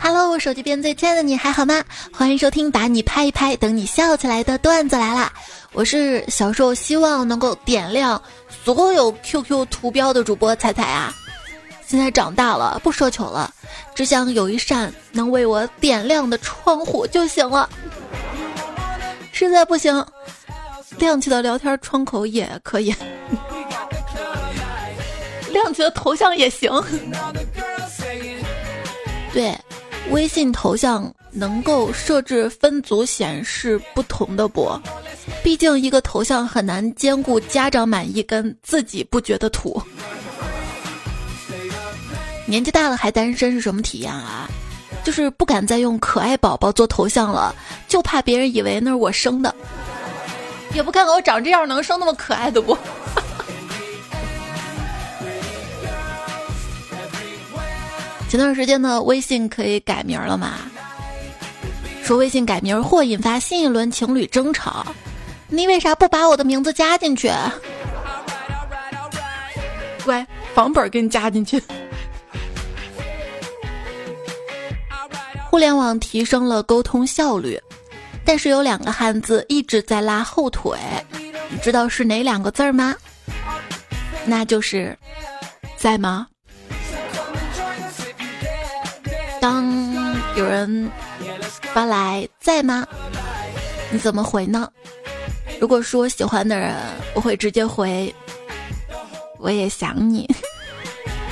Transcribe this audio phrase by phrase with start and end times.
[0.00, 1.84] Hello，我手机边最亲爱的你还好吗？
[2.12, 5.32] 欢迎收听把你拍一拍，等你笑起来的段子来啦！
[5.72, 8.20] 我是小时候希望能够点亮
[8.64, 11.14] 所有 QQ 图标的主播彩彩啊，
[11.86, 13.52] 现在长大了不奢求了，
[13.94, 17.68] 只想有一扇能为我点亮的窗户就行了。
[19.32, 20.04] 实在不行，
[20.98, 22.94] 亮起的聊天窗口也可以，
[25.52, 26.70] 亮起的头像也行。
[29.32, 29.56] 对。
[30.10, 34.68] 微信头像能够设置分组显示不同的不？
[35.44, 39.80] 毕竟一个头像很难兼顾家长满意跟自己不觉得土。
[42.46, 44.50] 年纪大了还单身是什么体验啊？
[45.04, 47.54] 就是不敢再用可爱宝宝做头像了，
[47.86, 49.54] 就怕别人以为那是我生的。
[50.74, 52.76] 也不看看我长这样能生那么可爱的不？
[58.32, 60.54] 前段时间呢，微信可以改名了嘛？
[62.02, 64.86] 说微信改名或引发新一轮情侣争吵，
[65.48, 67.30] 你为啥不把我的名字加进去？
[70.02, 71.62] 乖，房本给你加进去。
[75.50, 77.60] 互联网提升了沟通效率，
[78.24, 80.78] 但是有两个汉字一直在拉后腿，
[81.50, 82.94] 你知道是哪两个字吗？
[84.24, 84.96] 那就是
[85.76, 86.28] 在吗？
[90.34, 90.90] 有人
[91.74, 92.86] 发来在吗？
[93.90, 94.68] 你怎么回呢？
[95.60, 96.74] 如果说喜欢的人，
[97.14, 98.12] 我会直接回
[99.38, 100.28] 我也想你。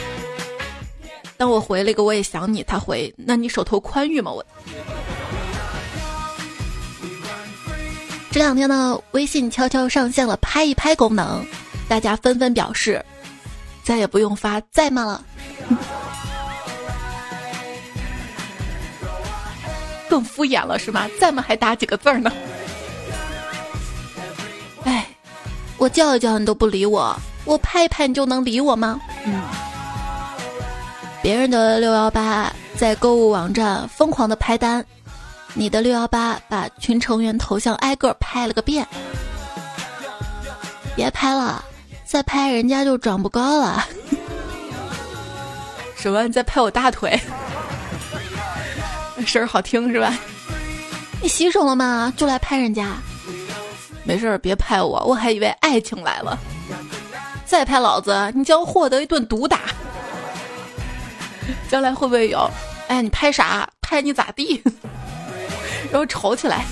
[1.39, 4.31] 当我回了一个我也想你，他回那你手头宽裕吗？
[4.31, 4.45] 我
[8.31, 11.43] 这两天呢，微信悄悄上线了拍一拍功能，
[11.89, 13.03] 大家纷纷表示
[13.83, 15.25] 再也不用发在吗了。
[20.11, 21.09] 更敷衍了是吗？
[21.21, 21.43] 在吗？
[21.47, 22.33] 还打几个字儿呢？
[24.85, 25.07] 哎，
[25.79, 29.01] 我叫一叫你都不理我，我拍一拍你就能理我吗？
[29.25, 29.41] 嗯。
[31.23, 34.85] 别人的六幺八在购物网站疯狂的拍单，
[35.55, 38.85] 你的六幺八把群成员头像挨个拍了个遍。
[40.97, 41.65] 别拍了，
[42.05, 43.87] 再拍人家就长不高了。
[45.95, 46.27] 什么？
[46.27, 47.21] 你在拍我大腿？
[49.27, 50.17] 声儿好听是吧？
[51.23, 52.13] 你洗手了吗？
[52.17, 52.97] 就来拍人家？
[54.05, 56.39] 没事儿，别拍我，我还以为爱情来了。
[57.45, 59.61] 再拍老子，你将获得一顿毒打。
[61.69, 62.51] 将来会不会有？
[62.89, 63.69] 哎，你拍啥？
[63.81, 64.63] 拍你咋地？
[65.91, 66.65] 然后吵起来。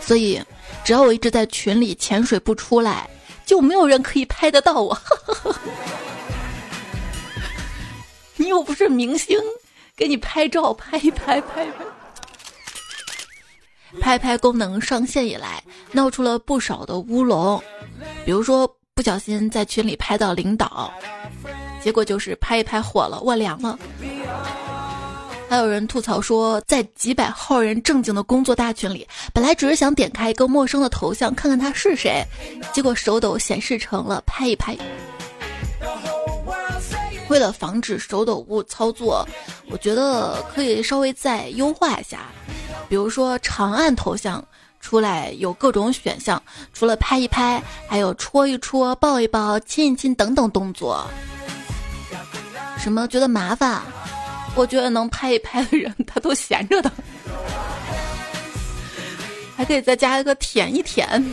[0.00, 0.42] 所以，
[0.84, 3.08] 只要我一直在群里潜水不出来，
[3.46, 4.98] 就没有人可以拍得到我。
[8.36, 9.38] 你又不是明星。
[10.00, 11.84] 给你拍照，拍一拍，拍拍，
[14.00, 15.62] 拍拍功能上线以来，
[15.92, 17.62] 闹出了不少的乌龙。
[18.24, 20.90] 比如说，不小心在群里拍到领导，
[21.82, 23.78] 结果就是拍一拍火了，我凉了。
[25.50, 32.24] 还有人吐槽说，在几百号人正经的工作大群里，本来只是想点开一个陌生的头像看看他是谁，
[32.72, 34.74] 结果手抖显示成了拍一拍。
[37.30, 39.24] 为了防止手抖误操作，
[39.70, 42.22] 我觉得可以稍微再优化一下。
[42.88, 44.44] 比如说，长按头像
[44.80, 46.42] 出来有各种选项，
[46.72, 51.06] 除了拍一拍，还有戳一戳、抱一抱、亲一亲等等动作。
[52.76, 53.80] 什么觉得麻烦？
[54.56, 56.90] 我觉得能拍一拍的人，他都闲着的。
[59.56, 61.24] 还可以再加一个舔一舔。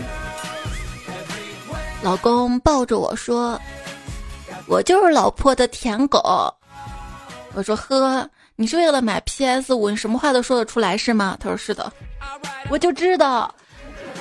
[2.04, 3.60] 老公抱着我说。
[4.68, 6.20] 我就是老婆的舔狗，
[7.54, 11.38] 我说呵，你是为了买 PS 五，你什么话都说得出来是吗？
[11.40, 11.92] 他说是的，
[12.70, 13.54] 我就知道。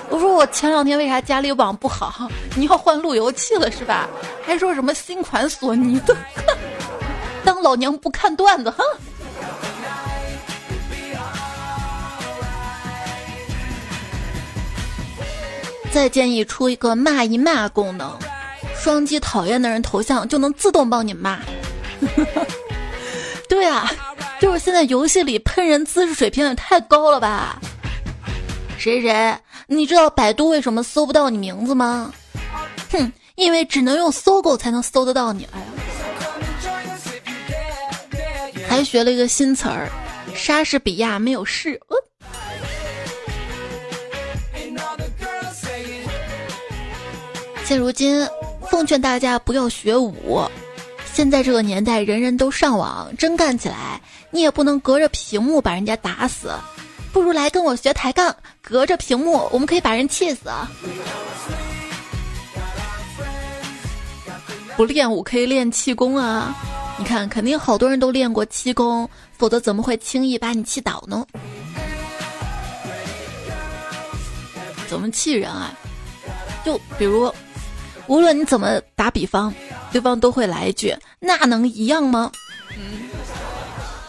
[0.08, 2.30] 我说我前两天为啥家里网不好？
[2.54, 4.08] 你要换路由器了是吧？
[4.46, 6.16] 还说什么新款索尼的，
[7.44, 8.84] 当老娘不看段子，哼！
[15.92, 18.16] 再建议出一个骂一骂功能。
[18.86, 21.40] 双击讨厌的人头像就能自动帮你骂。
[23.50, 23.90] 对啊，
[24.40, 27.60] 就是现在游戏里喷人姿势水平也太高了吧？
[28.78, 29.36] 谁谁，
[29.66, 32.12] 你知道百度为什么搜不到你名字吗？
[32.92, 35.48] 哼，因为只能用搜狗才能搜得到你。
[35.50, 35.66] 哎呀，
[38.68, 39.90] 还学了一个新词儿，
[40.32, 41.80] 莎士比亚没有事。
[47.64, 48.24] 现如今。
[48.70, 50.42] 奉劝大家不要学武，
[51.12, 56.52] 现在这个年代，人人都上网，真干起来，你也不能隔着屏幕把人家打死，
[57.12, 60.50] 不如来跟我学抬杠，隔着屏幕，我们可以把人气死。
[64.76, 66.54] 不练武可以练气功啊！
[66.98, 69.08] 你看，肯定好多人都练过气功，
[69.38, 71.24] 否则怎么会轻易把你气倒呢？
[74.86, 75.72] 怎么气人啊？
[76.62, 77.32] 就比如，
[78.08, 79.52] 无论你怎么打比方，
[79.90, 82.30] 对方都会来一句：“那能一样吗？”
[82.76, 83.08] 嗯，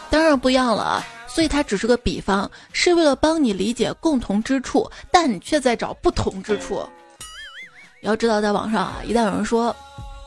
[0.08, 1.04] 当然不一样了。
[1.26, 6.82] 所以它只是个比方，是为了帮你理解共同之处，但你却在找不同之处。
[8.02, 9.74] 要知道，在网上啊，一旦有人说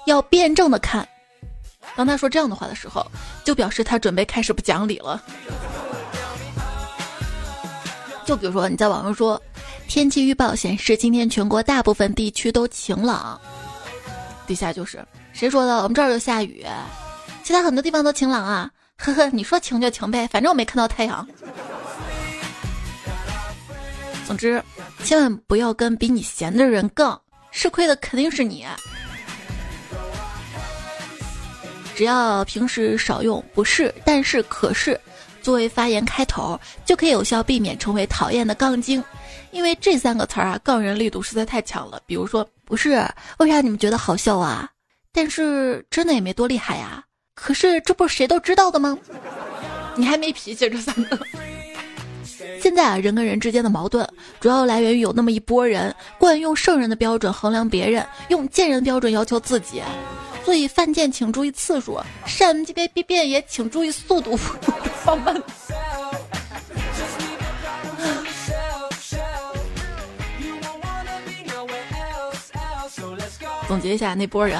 [0.05, 1.07] 要辩证的看，
[1.95, 3.05] 当他说这样的话的时候，
[3.43, 5.21] 就表示他准备开始不讲理了。
[8.25, 9.41] 就比如说，你在网上说。
[9.87, 13.37] 天气预报显示，今天全国大部分地区都晴朗。
[14.51, 15.01] 底下就是
[15.31, 15.77] 谁说的？
[15.77, 16.65] 我们这儿就下雨，
[17.41, 18.69] 其他很多地方都晴朗啊！
[18.97, 21.25] 呵呵，你说晴就晴呗，反正我没看到太阳。
[24.27, 24.61] 总之，
[25.05, 27.17] 千万不要跟比你闲的人杠，
[27.49, 28.67] 吃亏的肯定是你。
[31.95, 34.99] 只要平时少用“不是”“但是”“可是”
[35.41, 39.01] 作为发言开头，就可以有效避免成为讨厌的杠精。
[39.51, 42.01] 因为这三个词儿啊，杠人力度实在太强了。
[42.05, 43.05] 比如说，不是
[43.39, 44.69] 为啥你们觉得好笑啊？
[45.11, 47.03] 但是真的也没多厉害呀。
[47.35, 48.97] 可是这不是谁都知道的吗？
[49.97, 51.19] 你还没脾气，这三个。
[52.61, 54.07] 现在啊，人跟人之间的矛盾，
[54.39, 59.83] 主要来源于有那么一波人惯用圣人的标准衡量别人，用贱人标准要求自己。
[60.45, 64.37] 所以犯贱请注意次数，善变变也请注意速度，
[65.03, 65.35] 放慢。
[73.71, 74.59] 总结一下那波人：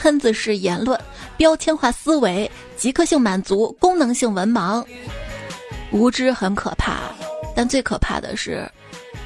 [0.00, 0.96] 喷子式言论、
[1.36, 4.84] 标签化思维、即刻性满足、功能性文盲。
[5.90, 7.00] 无知很可怕，
[7.56, 8.70] 但最可怕的是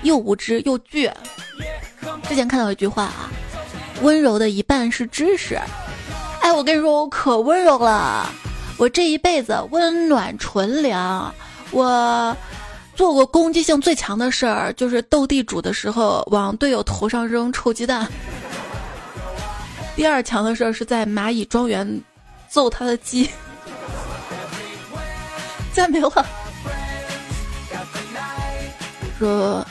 [0.04, 1.12] 又无知又倔。
[2.26, 3.30] 之前看到一句话啊，
[4.00, 5.60] 温柔的一半是知识。
[6.40, 8.26] 哎，我跟你说，我可温柔了，
[8.78, 11.30] 我这一辈子温暖纯良。
[11.72, 12.34] 我
[12.96, 18.10] 做过攻击性最强的事儿，就是斗地主的时候往队友头上扔臭鸡蛋。
[19.96, 22.02] 第二强的事儿是在蚂蚁庄园
[22.48, 23.30] 揍他的鸡，
[25.72, 26.26] 再没有了。
[29.18, 29.64] 说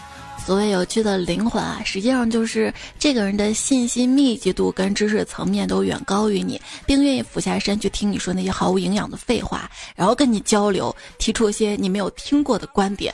[0.46, 13.14] 所谓有趣的灵魂啊，实际上就是这个人的信息密集度跟知识层面都远高于你，并愿意俯下身去听你说那些毫无营养的废话，然后跟你交流，提出一些你没有听过的观点，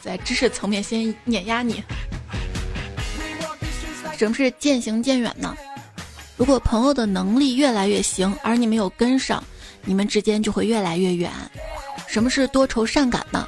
[0.00, 1.82] 在知识层面先碾压你。
[4.18, 5.56] 什么是渐行渐远呢？
[6.36, 9.42] 如果朋友的能力越来越行，而你没有跟上，
[9.84, 11.30] 你们之间就会越来越远。
[12.08, 13.46] 什么是多愁善感呢？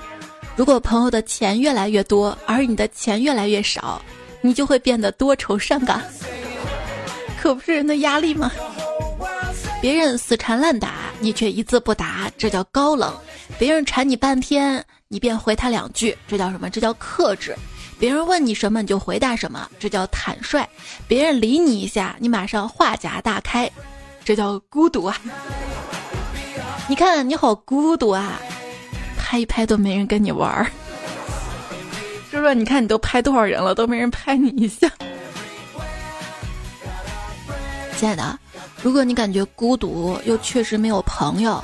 [0.54, 4.00] 如果朋友的钱越来越多，而你的钱越来越少，
[4.40, 6.04] 你就会变得多愁善感。
[7.40, 8.52] 可不是人的压力吗？
[9.80, 13.10] 别人死缠烂打，你却一字不答，这叫高冷；
[13.58, 16.70] 别人缠你半天，你便回他两句，这叫什么？
[16.70, 17.56] 这叫克制。
[18.00, 20.64] 别人问你什么你就回答什么，这叫坦率；
[21.06, 23.70] 别人理你一下，你马上话匣大开，
[24.24, 25.14] 这叫孤独啊！
[26.88, 28.40] 你看你好孤独啊，
[29.18, 30.66] 拍一拍都没人跟你玩儿。
[32.30, 34.90] 说说你看你都拍多少人了，都没人拍你一下。
[37.98, 38.38] 亲爱的，
[38.82, 41.62] 如果你感觉孤独又确实没有朋友，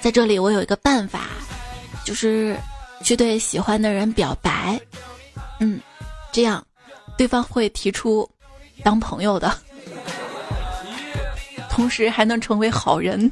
[0.00, 1.22] 在这里我有一个办法，
[2.04, 2.56] 就是
[3.02, 4.80] 去对喜欢的人表白。
[5.60, 5.80] 嗯，
[6.32, 6.64] 这样，
[7.16, 8.28] 对方会提出
[8.82, 9.52] 当朋友的，
[11.68, 13.30] 同时还能成为好人。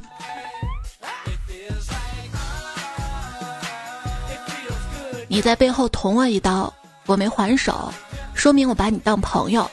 [5.29, 6.73] 你在背后捅我一刀，
[7.05, 7.91] 我没还手，
[8.33, 9.69] 说明我把你当朋友。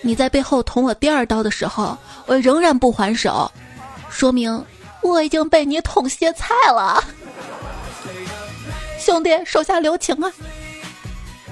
[0.00, 3.50] 你在背后捅我第二刀的时候，我仍然不还手，
[4.08, 4.64] 说明
[5.02, 7.02] 我已经被你捅歇菜了。
[8.98, 10.32] 兄弟，手下留情啊！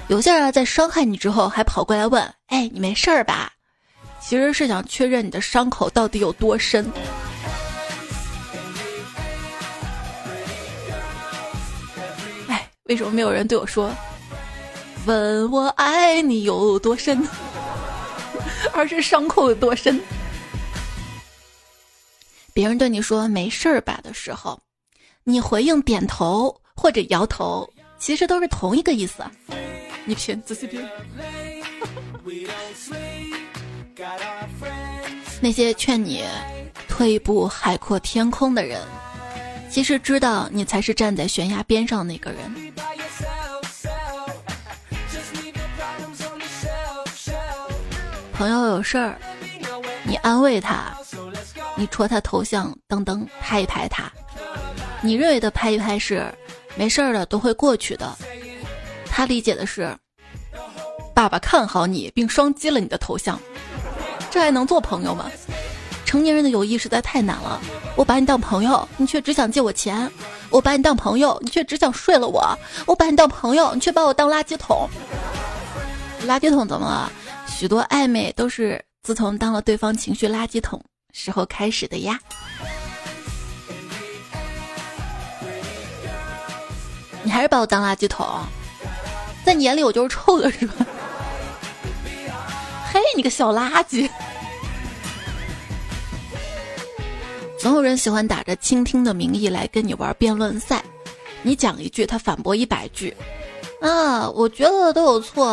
[0.07, 3.51] 有些人在伤害你之后，还跑过来问：“哎，你没事儿吧？”
[4.21, 6.89] 其实是想确认你的伤口到底有多深。
[12.47, 13.93] 哎，为什么没有人对我说
[15.05, 17.21] ：“问我爱你有多深”，
[18.73, 19.99] 而是伤口有多深？
[22.53, 24.57] 别人对你说“没事儿吧”的时候，
[25.25, 29.23] 你回应点头或者摇头，其实都是同一个意思。
[30.07, 30.87] 你品，仔细品。
[35.41, 36.23] 那些劝你
[36.87, 38.81] 退一步海阔天空的人，
[39.69, 42.39] 其实知道你才是站在悬崖边上那个人。
[48.33, 49.17] 朋友有事儿，
[50.03, 50.95] 你安慰他，
[51.75, 54.09] 你戳他头像，噔噔拍一拍他。
[55.01, 56.33] 你认为的拍一拍是
[56.75, 58.17] 没事儿的，都会过去的。
[59.17, 59.97] 他理解的是，
[61.15, 63.39] 爸爸看好你，并双击了你的头像，
[64.29, 65.25] 这还能做朋友吗？
[66.05, 67.59] 成年人的友谊实在太难了。
[67.95, 70.07] 我把你当朋友，你却只想借我钱；
[70.51, 72.55] 我把你当朋友，你却只想睡了我；
[72.85, 74.87] 我把你当朋友，你却把我当垃圾桶。
[76.27, 77.11] 垃圾桶怎么了？
[77.47, 80.79] 许多暧昧都是自从当了对方情绪垃圾桶
[81.11, 82.19] 时候开始的呀。
[87.23, 88.23] 你还是把我当垃圾桶，
[89.47, 90.85] 在你眼里我就是臭的，是吧？
[92.91, 94.09] 嘿，你个小垃圾！
[97.57, 100.83] 总有人喜欢打着倾听的名义来跟你玩辩论赛，
[101.43, 103.15] 你讲一句，他反驳一百句。
[103.79, 105.47] 啊，我觉得都有错。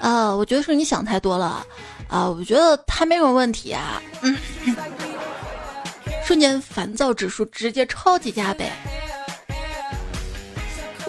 [0.00, 1.66] 啊，我觉得是你想太多了，
[2.08, 4.34] 啊，我觉得他没什么问题啊，嗯，
[6.24, 8.72] 瞬间烦躁指数直接超级加倍。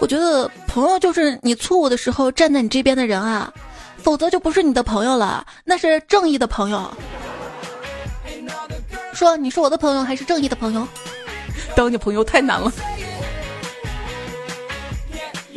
[0.04, 3.50] 我觉得朋友就是你错误的时候站在你这边的人啊，
[3.96, 6.94] 否则就不是你的朋友了，那是正义的朋友。
[9.14, 10.86] 说你是我的朋友还是正义的朋友？
[11.74, 12.70] 当你朋友太难了。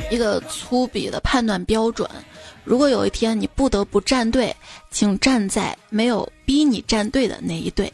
[0.09, 2.09] 一个粗鄙的判断标准。
[2.63, 4.55] 如果有一天你不得不站队，
[4.89, 7.91] 请站在没有逼你站队的那一队。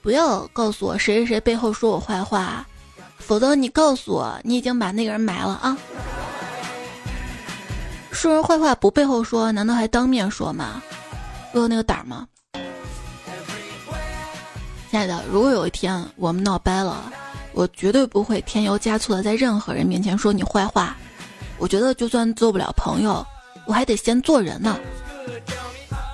[0.00, 2.66] 不要告诉我谁谁谁背后说我坏话，
[3.26, 5.76] 否则你告诉我你已经把那个人埋了啊！
[8.12, 10.82] 说人坏话不背后说，难道还当面说吗？
[11.52, 12.26] 我有那个胆儿吗？
[14.90, 17.10] 亲爱的，如果有一天我们闹掰了，
[17.52, 20.96] 我绝对不会添油加醋的在任何人面前说你坏话。
[21.58, 23.26] 我觉得就算做不了朋友，
[23.66, 24.78] 我还得先做人呢。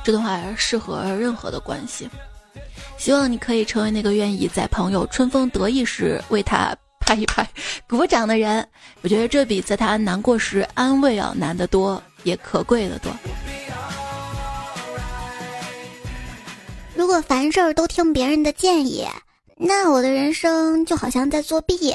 [0.02, 2.09] 这段话适合任何的关系。
[2.97, 7.49] 希望你可以成为那个愿意在朋友春风得意时为他拍一拍、
[7.88, 8.69] 鼓掌的人。
[9.02, 13.11] 我觉得这比在他难过时安慰要难得多，也可贵的多。
[16.95, 19.07] 如果凡事都听别人的建议，
[19.57, 21.95] 那我的人生就好像在作弊。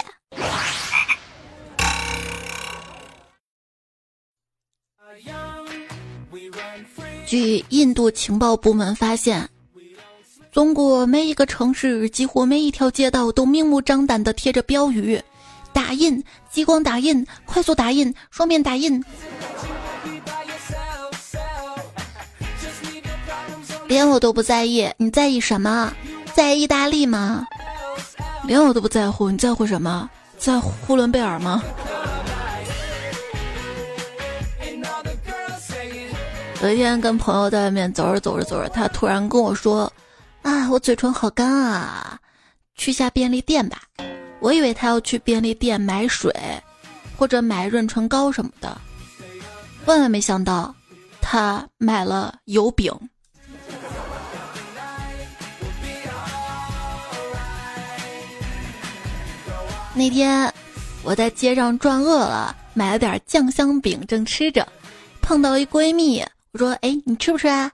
[7.27, 9.47] 据印度情报部门发现，
[10.55, 15.21] 中国每一个城市几乎每一条街道都明目张胆地贴着标语：
[15.73, 19.03] 打印、激光打印、快速打印、双面打印。
[23.85, 25.91] 连我都不在意，你在意什么？
[26.33, 27.45] 在意大利吗？
[28.45, 30.09] 连我都不在乎，你在乎什么？
[30.37, 31.61] 在呼伦贝尔吗？
[36.63, 39.91] 有一天跟朋友在外面走着走着走着，他突然跟我说
[40.45, 42.19] ：“啊，我嘴唇好干啊，
[42.75, 43.81] 去下便利店吧。”
[44.39, 46.31] 我以为他要去便利店买水，
[47.17, 48.79] 或者买润唇膏什么的，
[49.85, 50.75] 万万没想到，
[51.19, 52.93] 他买了油饼。
[59.95, 60.53] 那天
[61.01, 64.67] 我在街上转饿了，买了点酱香饼，正吃着，
[65.23, 66.23] 碰到一闺蜜。
[66.51, 67.71] 我说：“哎，你吃不吃啊？”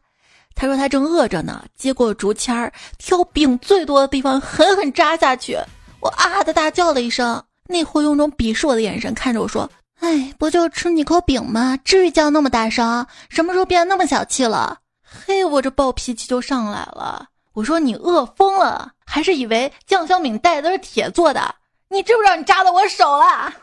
[0.56, 5.58] 他说：“他正饿着呢。”接过竹签儿，挑饼最多的地方狠狠扎下去。
[6.00, 7.44] 我啊的大叫了一声。
[7.68, 9.70] 那货用种鄙视我的眼神看着我说
[10.02, 11.78] ：“哎，不就吃你口饼吗？
[11.86, 13.06] 至于叫那么大声？
[13.30, 14.80] 什么时候变得那么小气了？”
[15.26, 17.28] 嘿，我这暴脾气就上来了。
[17.54, 21.56] 我说：“你饿疯了，还是以为酱香饼带的是铁做的？
[21.90, 23.54] 你知不知道你扎到我手了？”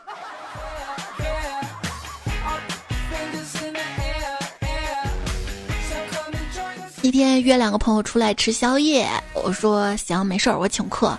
[7.09, 11.17] 一天约两个朋友出来吃宵夜，我说行，没事儿，我请客。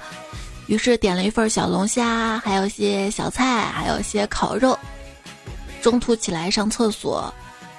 [0.69, 4.79] 于是点了一份小龙虾，还有一些小菜，还有一些烤肉。
[5.83, 7.35] 中途起来上厕所，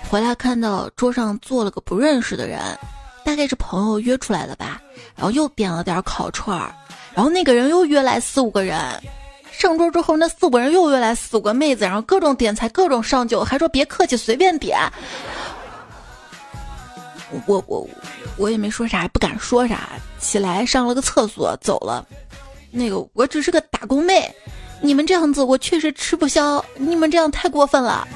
[0.10, 2.60] 回来看到桌上坐了个不认识的人，
[3.24, 4.82] 大概是朋友约出来的吧。
[5.16, 6.76] 然后又点了点烤串儿，
[7.14, 8.78] 然后那个人又约来四五个人。
[9.54, 14.78] 上桌之后，那四五个人又约来四五个妹子，然后各种点菜，各种上酒，还说别客气，随便点。
[17.46, 17.88] 我我
[18.38, 19.90] 我也没说啥，不敢说啥。
[20.20, 22.06] 起来上了个厕所，走了。
[22.70, 24.34] 那个我只是个打工妹，
[24.82, 26.64] 你们这样子我确实吃不消。
[26.76, 28.08] 你们这样太过分了。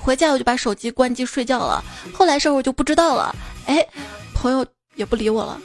[0.00, 1.82] 回家我就把手机关机睡觉了。
[2.14, 3.34] 后来事儿我就不知道了。
[3.66, 3.86] 哎，
[4.34, 5.60] 朋友也不理我了。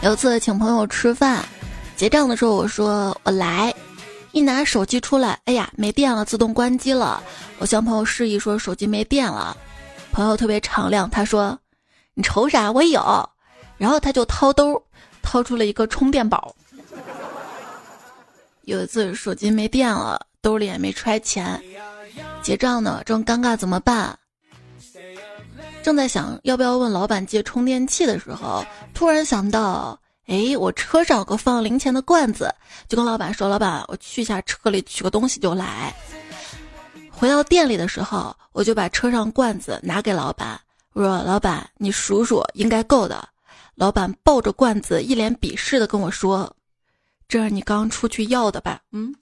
[0.00, 1.44] 有次请朋友吃饭，
[1.96, 3.74] 结账的时候我说我来，
[4.32, 7.22] 一拿手机出来，哎呀没电了，自动关机了。
[7.58, 9.56] 我向朋友示意说手机没电了，
[10.12, 11.58] 朋友特别敞亮，他说
[12.14, 12.70] 你愁啥？
[12.70, 13.28] 我有。
[13.76, 14.82] 然后他就掏兜，
[15.22, 16.54] 掏出了一个充电宝。
[18.62, 21.62] 有一次手机没电了，兜里也没揣钱，
[22.42, 24.18] 结账呢正尴尬怎么办？
[25.82, 32.54] 正在想要不要问老板借充电器的时候，突然想到，哎，我车上有个放零钱的罐子，
[32.86, 35.94] 就跟老板说：“老板，我去一下车里取个东西就来。”
[37.10, 40.60] 回到店里的时候，我就把车上罐子拿给老板，
[40.92, 43.26] 我说：“老板，你数数，应该够的。”
[43.74, 46.54] 老板抱着罐子，一脸鄙视的跟我说
[47.26, 49.14] ：“这是你刚出去要的吧？”嗯。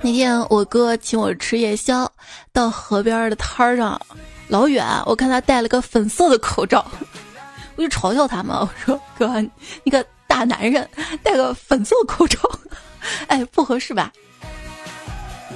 [0.00, 2.10] 那天我哥请我吃夜宵，
[2.52, 4.00] 到河边的摊儿上，
[4.48, 6.84] 老远我看他戴了个粉色的口罩，
[7.76, 9.40] 我就嘲笑他嘛，我说：“哥，
[9.82, 10.88] 你个大男人
[11.22, 12.38] 戴个粉色口罩，
[13.28, 14.12] 哎，不合适吧？”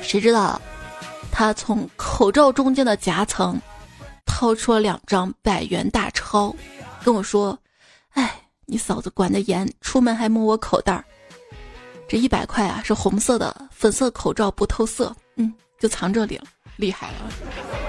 [0.03, 0.61] 谁知道，
[1.31, 3.61] 他从口罩中间的夹层
[4.25, 6.55] 掏出了两张百元大钞，
[7.05, 7.59] 跟我说
[8.15, 11.05] ：“哎，你嫂子管得严，出门还摸我口袋儿。”
[12.09, 16.45] 这一百块啊，是红色的，粉色口罩不透色，嗯，就藏这里了，
[16.77, 17.88] 厉害了。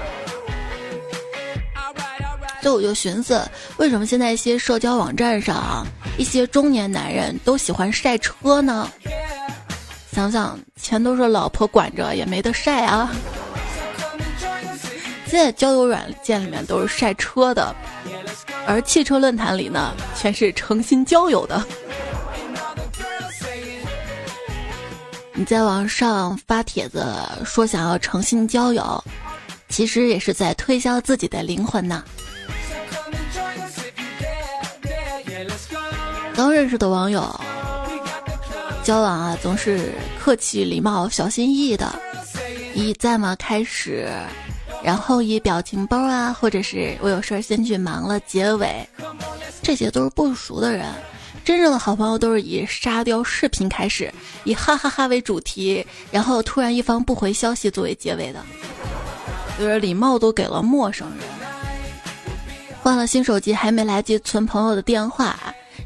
[2.61, 3.41] 所以我就寻思，
[3.77, 5.87] 为什么现在一些社交网站上，
[6.17, 8.89] 一些中年男人都喜欢晒车呢？
[10.11, 13.09] 想想钱都是老婆管着，也没得晒啊。
[15.25, 17.73] 现在交友软件里面都是晒车的，
[18.65, 21.63] 而汽车论坛里呢，全是诚心交友的。
[25.33, 27.05] 你在网上发帖子
[27.45, 29.01] 说想要诚信交友，
[29.69, 32.03] 其实也是在推销自己的灵魂呢。
[36.39, 37.37] 刚认识的网友，
[38.81, 41.93] 交往啊总是客气礼貌、小心翼翼的，
[42.73, 44.09] 以在吗开始，
[44.81, 48.87] 然后以表情包啊，或者是我有事先去忙了结尾，
[49.61, 50.85] 这些都是不熟的人。
[51.43, 54.09] 真正的好朋友都是以沙雕视频开始，
[54.45, 58.41] 以哈哈哈为主题，然后突然一方不回消息作为结尾的，
[59.59, 61.27] 就是礼貌都给了陌生人。
[62.81, 65.37] 换了新手机还没来及存朋友的电话，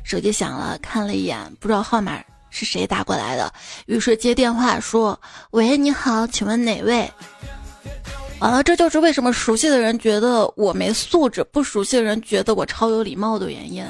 [0.04, 3.52] 手机响了，看了一眼，不知道号码是谁打过来的，
[3.88, 5.20] 于是接电话说
[5.52, 7.10] ：“喂，你好，请问哪位？”
[8.40, 13.86] 完了，这就是为什么熟悉的人觉得我没素质，不熟悉的人觉得我超有礼貌的原因。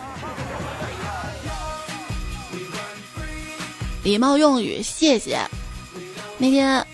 [4.04, 5.40] 礼貌用语，谢谢。
[6.38, 6.86] 那天，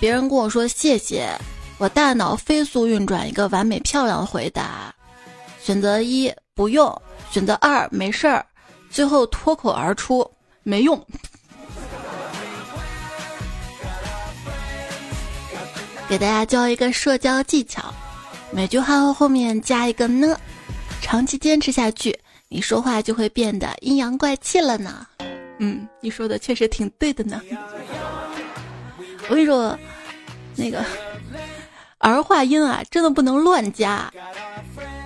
[0.00, 1.30] 别人跟我说谢谢，
[1.76, 4.92] 我大脑飞速运转一个完美漂亮的回答：
[5.62, 6.90] 选择一不用，
[7.30, 8.44] 选择二没事儿，
[8.90, 10.28] 最后脱口而出
[10.62, 11.04] 没用。
[16.08, 17.92] 给大家教一个社交技巧，
[18.50, 20.38] 每句话后面加一个呢，
[21.02, 25.06] 长期坚持下去，你说话就会变得阴阳怪气了呢。
[25.58, 27.42] 嗯，你说的确实挺对的呢。
[29.28, 29.78] 我跟你说，
[30.56, 30.82] 那个
[31.98, 34.10] 儿化音啊，真的不能乱加。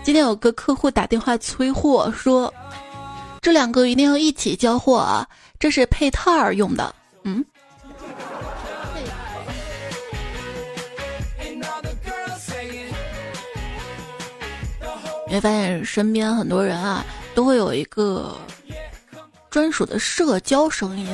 [0.05, 2.53] 今天有个客户打电话催货，说
[3.43, 5.29] 这两个一定要一起交货啊，
[5.59, 6.95] 这是配套儿用的。
[7.25, 7.45] 嗯。
[15.27, 18.37] 你会发现身边很多人啊，都会有一个。
[19.51, 21.07] 专属的社交声音，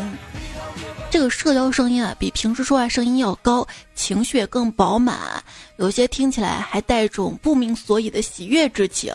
[1.11, 5.43] 这个社交声音啊，比平时说话声音要高，情绪也更饱满，
[5.79, 9.13] 有些听起来还带种不明所以的喜悦之情。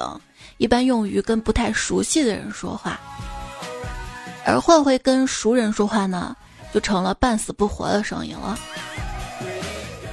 [0.64, 2.98] 一般用于跟不太熟悉的人说话，
[4.46, 6.34] 而换回跟熟人说话呢，
[6.74, 8.58] 就成了半死不活的声音了。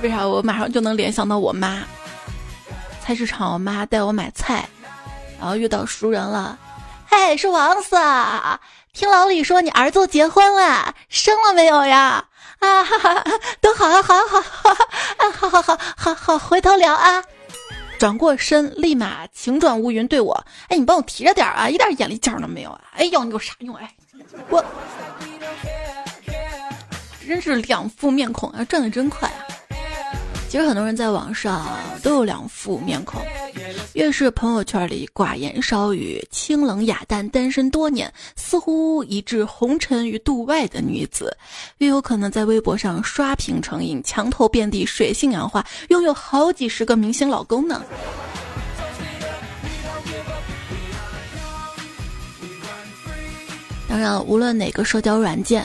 [0.02, 0.26] 为啥？
[0.26, 1.84] 我马上就能联想到我妈，
[3.00, 4.68] 菜市场我妈带我买菜，
[5.38, 6.58] 然后遇到熟人了，
[7.06, 8.58] 嘿，是王四啊。
[8.92, 12.24] 听老李说，你儿子结婚了，生了没有呀？
[12.58, 13.24] 啊，哈哈，
[13.60, 17.22] 都好啊，好，好，好，啊，好好好好好，回头聊啊。
[18.00, 20.32] 转过身，立马晴转乌云，对我，
[20.68, 22.80] 哎，你帮我提着点啊，一点眼力劲儿都没有啊！
[22.92, 23.76] 哎要，你有啥用？
[23.76, 23.94] 哎，
[24.48, 24.64] 我
[27.28, 29.44] 真是两副面孔啊，转的真快啊！
[30.50, 31.64] 其实很多人在网上
[32.02, 33.22] 都有两副面孔，
[33.92, 41.32] 越是朋友圈里寡言少语、清冷雅淡、单身多年、似乎已置红尘于度外的女子，
[41.78, 47.84] 越有可能在微博上刷屏成瘾、墙头遍地水性杨花，拥有好几十个明星老公呢。
[53.88, 55.64] 当然，无论哪个社交软件，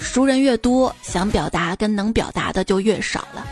[0.00, 3.46] 熟人越多，想表达跟能表达的就越少了。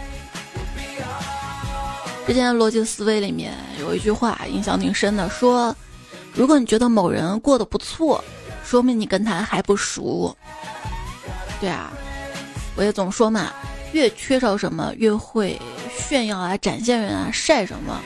[2.31, 5.75] 之前逻辑思维里面有一句话印象挺深的，说：
[6.33, 8.23] 如果你觉得某人过得不错，
[8.65, 10.33] 说明你跟他还不熟。
[11.61, 11.91] 对啊，
[12.77, 13.53] 我也总说嘛，
[13.91, 15.61] 越缺少什么越会
[15.93, 18.01] 炫耀啊、展现人啊、晒什么。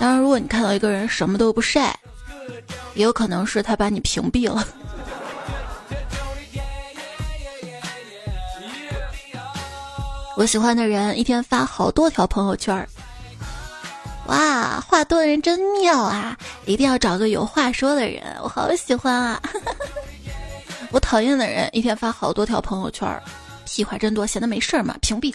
[0.00, 1.96] 当然，如果你看到一个人什么都不晒，
[2.94, 4.66] 也有可能是他把你屏蔽了。
[10.36, 12.84] 我喜欢的人一天发好多条朋友圈。
[14.26, 16.36] 哇，话多的人真妙啊！
[16.64, 19.42] 一定要找个有话说的人，我好喜欢啊！
[20.92, 23.20] 我讨厌的人一天发好多条朋友圈，
[23.66, 25.34] 屁话真多，闲的没事儿嘛，屏蔽。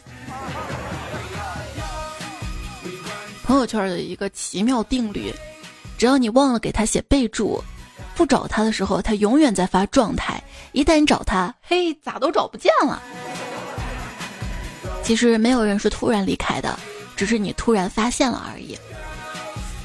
[3.43, 5.33] 朋友圈的一个奇妙定律，
[5.97, 7.61] 只要你忘了给他写备注，
[8.15, 10.35] 不找他的时候，他永远在发状态；
[10.71, 13.01] 一旦你找他，嘿，咋都找不见了。
[15.03, 16.77] 其实没有人是突然离开的。
[17.17, 18.77] 只是你突然发现了而已。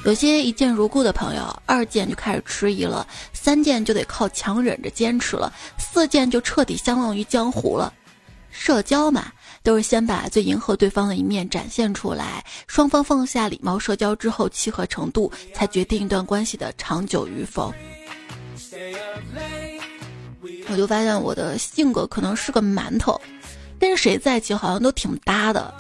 [0.05, 7.93] 有些一见如故的朋友，二见就开始迟疑了，三见就得靠强忍着坚持了，四见就彻底相忘于江湖了。
[8.51, 17.73] 社交嘛，都是先把最迎合对方的一面展现出来，双方放下礼貌社交之后，契合程度才决定一段关系的长久与否。
[20.69, 23.19] 我就发现我的性格可能是个馒头，
[23.79, 25.73] 跟谁在一起好像都挺搭的，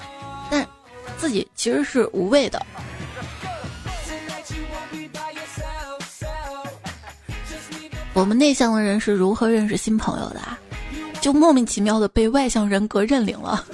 [1.22, 2.60] 自己其实是无畏的。
[8.12, 10.40] 我们内向的人是如何认识新朋友的？
[11.20, 13.64] 就莫名其妙的被外向人格认领了。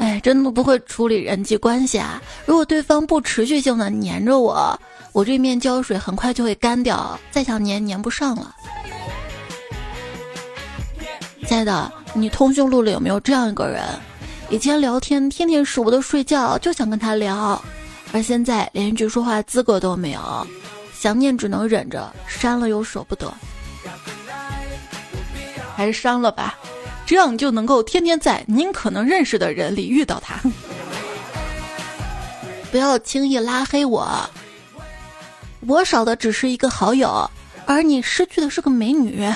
[0.00, 2.20] 哎，真的不会处理人际关系啊！
[2.44, 4.76] 如果对方不持续性的黏着我，
[5.12, 8.52] 我这面胶水很快就会干掉，再想粘粘不上了。
[11.46, 13.84] 亲爱的，你通讯录里有没有这样一个人？
[14.48, 17.60] 以前聊天天天舍不得睡觉，就想跟他聊，
[18.12, 20.46] 而现在连一句说话资格都没有，
[20.94, 23.32] 想念只能忍着，删了又舍不得，
[25.74, 26.54] 还是删了吧，
[27.04, 30.38] 这样你就能够天天在您可能认识的人里遇到他。
[32.70, 34.08] 不要轻易拉黑我，
[35.66, 37.28] 我少的只是一个好友，
[37.66, 39.28] 而你失去的是个美女。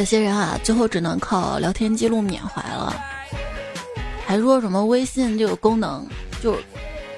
[0.00, 2.98] 有些人啊，最后只能靠聊天记录缅怀了，
[4.26, 6.06] 还说什么微信这个功能，
[6.42, 6.56] 就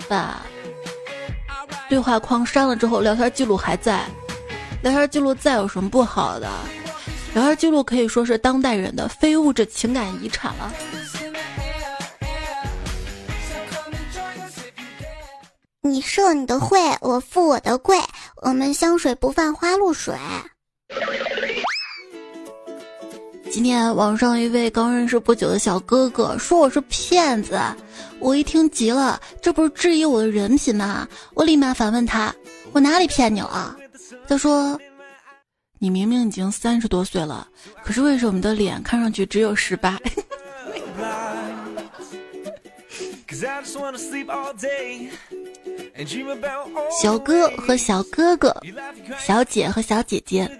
[0.09, 0.42] 把
[1.88, 4.05] 对话框删了之后，聊天记录还在。
[4.83, 6.51] 聊天记录再有什么不好的？
[7.35, 10.73] 聊天记录可以说是当代人的非物质情感遗产了。
[15.83, 17.97] 你受你的会，我付我的贵，
[18.42, 20.16] 我们香水不犯花露水。
[23.52, 27.60] 今天网上一位刚认识不久的小哥哥说我是骗子，
[28.18, 31.06] 我一听急了，这不是质疑我的人品吗？
[31.34, 32.34] 我立马反问他，
[32.72, 33.76] 我哪里骗你了？
[34.26, 34.80] 他说，
[35.78, 37.46] 你明明已经三十多岁了，
[37.84, 40.00] 可是为什么你的脸看上去只有十八？
[47.00, 48.54] 小哥和小哥哥，
[49.18, 50.50] 小姐和小姐姐，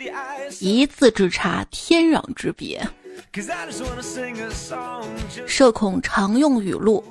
[0.61, 2.87] 一字之差，天壤之别。
[5.47, 7.03] 社恐常用语录：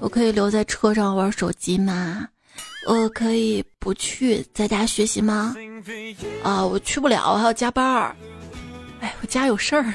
[0.00, 2.28] 我可以留在车上玩手机吗？
[2.88, 5.54] 我可以不去在家学习吗？
[6.42, 8.16] 啊，我去不了，我还要加班儿。
[9.00, 9.92] 哎，我家有事儿。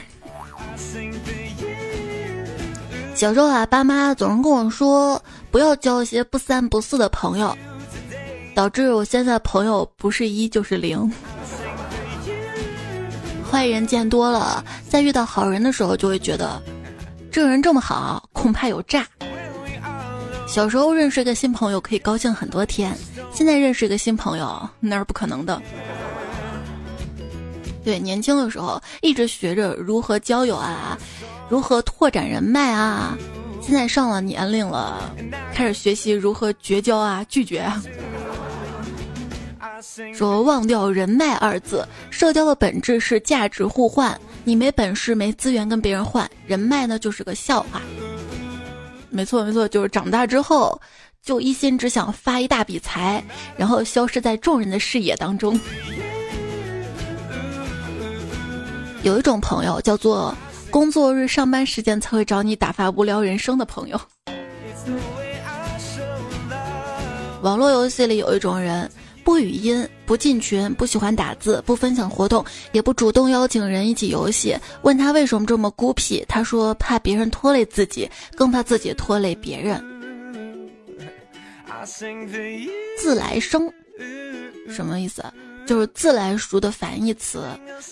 [3.13, 5.21] 小时候啊，爸妈总是跟我说。
[5.52, 7.54] 不要交一些不三不四的朋友，
[8.56, 11.12] 导致我现在朋友不是一就是零。
[13.52, 16.62] 坏人见多了，在遇到好人的时候，就会觉得
[17.30, 19.06] 这人这么好，恐怕有诈。
[20.47, 22.97] 小时候认识一个新朋友可以高兴很多天，
[23.34, 25.62] 现在认识一个新朋友那是不可能的。
[27.84, 30.97] 对，年轻的时候一直学着如何交友啊，
[31.51, 33.17] 如何拓展人脉啊。
[33.61, 35.13] 现在上了年龄了，
[35.53, 37.83] 开始学习如何绝交啊，拒绝啊。
[40.15, 47.81] 说忘掉人脉二字，社交的本质是价值互换，你没本事、没资源跟别人换人脉呢，就是个笑话。
[49.09, 50.79] 没错，没错，就是长大之后
[51.21, 53.21] 就一心只想发一大笔财，
[53.57, 55.59] 然后消失在众人的视野当中。
[59.03, 60.33] 有一种朋友叫做
[60.71, 64.01] 工作日上班时间才会找你打发无聊人生的朋友。
[67.43, 68.89] 网络游戏里有一种人。
[69.23, 74.57] 不语音，不进群，不喜欢打字，不分享活动，也不主动邀请人一起游戏。
[74.81, 79.79] 问他为什么这么孤僻，他说怕别人拖累自己，更怕自己拖累别人。
[82.97, 83.71] 自来生，
[84.67, 85.23] 什么意思？
[85.71, 87.45] 就是自来熟的反义词，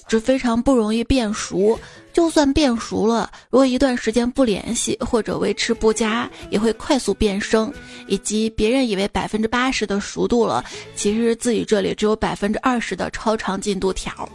[0.05, 1.79] 指非常不容易变熟。
[2.11, 7.73] 就算变熟了，如果一段时间不联系或者维持不佳，也会快速变生。
[8.05, 10.61] 以及别人以为百分之八十的熟度了，
[10.93, 14.27] 其实自己这里只有百分之二十的超长进度条。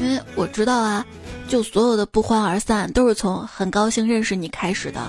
[0.00, 1.06] 因为我知道啊，
[1.46, 5.00] 就所有的不欢而散，都是从很高兴认识你开始的。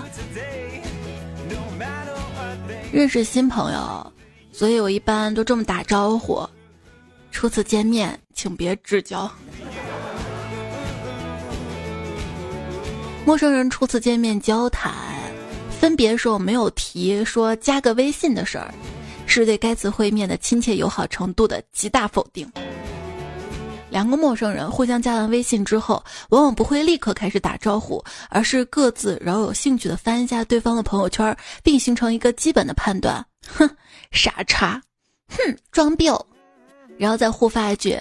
[2.91, 4.13] 认识新朋友。
[4.57, 6.43] 所以我一般都这么打招呼，
[7.29, 9.31] 初次见面请别指教。
[13.23, 14.91] 陌生人初次见面交谈，
[15.69, 18.73] 分别时候没有提说加个微信的事儿，
[19.27, 22.51] 是对该次会面的亲切友好程度的极大否定。
[23.91, 33.23] 两个陌生人互相加完微信之后，往往不会立刻开始打招呼，而是各自饶有兴趣地翻一下对方的朋友圈，并形成一个基本的判断。
[33.47, 33.69] 哼。
[34.11, 34.81] 傻叉，
[35.29, 36.09] 哼，装逼，
[36.97, 37.99] 然后再互发一句：“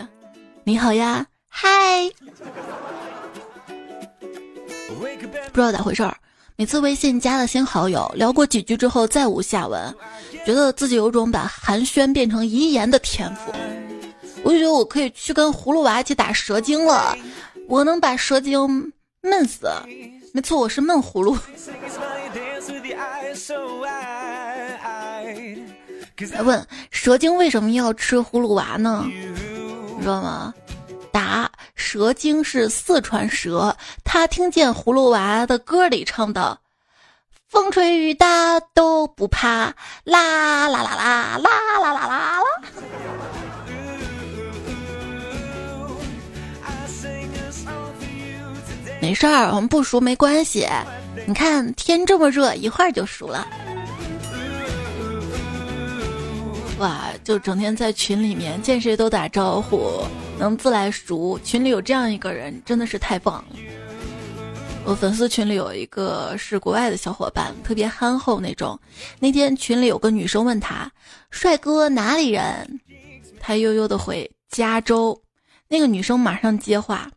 [0.65, 2.11] 你好呀，嗨。”
[5.53, 6.17] 不知道咋回事儿，
[6.57, 9.95] 每次微信加了新好友，聊过几句之后再无下文，
[10.45, 13.53] 觉得自己有种把寒暄变成遗言的天赋。
[14.43, 17.17] 我就觉得我可以去跟葫芦娃一起打蛇精了，
[17.69, 18.93] 我能把蛇精
[19.23, 19.69] 闷死。
[20.33, 21.37] 没错，我是闷葫芦。
[26.45, 29.05] 问蛇精为什么要吃葫芦娃呢？
[29.07, 30.55] 你知道吗？
[31.13, 36.59] 答：蛇精是四川蛇，他听见葫芦娃的歌里唱的
[37.49, 39.73] “风吹雨打都不怕，
[40.05, 41.51] 啦啦啦啦啦
[41.83, 42.41] 啦啦啦啦”。
[49.01, 50.67] 没事儿，我们不熟没关系。
[51.27, 53.47] 你看天这么热，一会儿就熟了。
[56.79, 60.05] 哇，就整天在群里面见谁都打招呼，
[60.39, 61.39] 能自来熟。
[61.43, 63.57] 群里有这样一个人，真的是太棒了。
[64.85, 68.79] 我粉丝群里有一个是国外的小伙伴，特别憨厚那种。
[69.19, 70.91] 那天群里有个女生问他
[71.31, 72.81] ：“帅哥哪里人？”
[73.41, 75.19] 他悠悠的回：“加州。”
[75.69, 77.11] 那个女生马上接话：“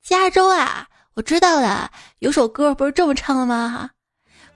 [0.00, 3.90] 加州啊，我知道了，有首歌不是这么唱的吗？”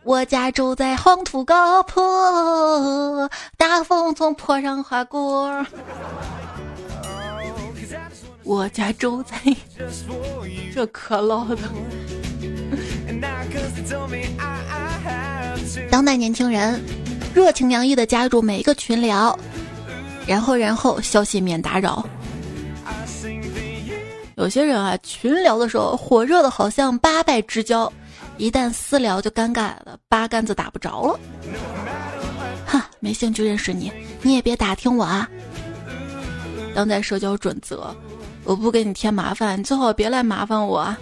[0.02, 5.64] 我家住在黄土高坡，大风从坡上划过。
[8.42, 9.36] 我家住在，
[10.74, 11.58] 这可老的。
[15.90, 16.82] 当代年轻人
[17.34, 19.38] 热情洋溢的加入每一个群聊，
[20.26, 22.02] 然后然后消息免打扰。
[24.36, 27.92] 有些人啊，群聊的时候火热的好像八拜之交。
[28.40, 31.20] 一旦私聊就尴尬了，八竿子打不着了。
[32.66, 35.28] 哈，没兴趣认识你，你也别打听我啊。
[36.74, 37.94] 当代社交准则：
[38.44, 40.98] 我不给你添麻烦，你最好别来麻烦我啊。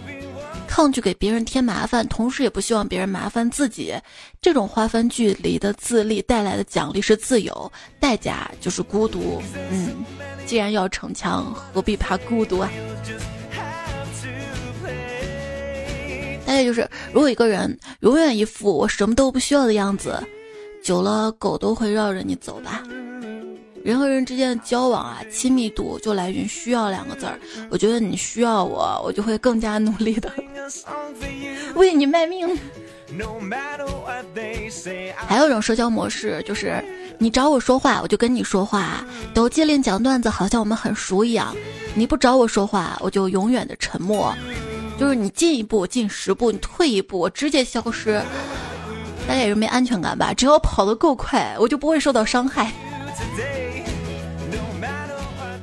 [0.66, 3.94] 抗拒给别人添麻烦，同时也不希望别人麻烦自己。
[4.42, 9.40] 这种划分距离的自立带来的奖励是自由，代价就是孤独。
[9.70, 10.04] 嗯，
[10.44, 12.68] 既然要逞强，何必怕孤独啊？
[16.48, 20.18] 大概就是，如果一个人永远一副我什么都不需要的样子，
[20.82, 22.82] 久了狗都会绕着你走吧。
[23.84, 27.38] 人和人之间的交往啊，亲密度就来源需要两个字儿。
[27.68, 30.32] 我觉得你需要我，我就会更加努力的
[31.74, 32.48] 为你卖命。
[35.16, 36.82] 还有一种社交模式，就是
[37.18, 41.54] 你找我说话，我就跟你说话，抖机灵讲段子，好像我们很熟一样。
[41.94, 44.34] 你不找我说话，我就永远的沉默。
[44.98, 48.20] 就是你进一步，我进十步；你退一步，我直接消失。
[49.28, 50.34] 大家也是没安全感吧？
[50.34, 52.72] 只要跑得够快，我就不会受到伤害。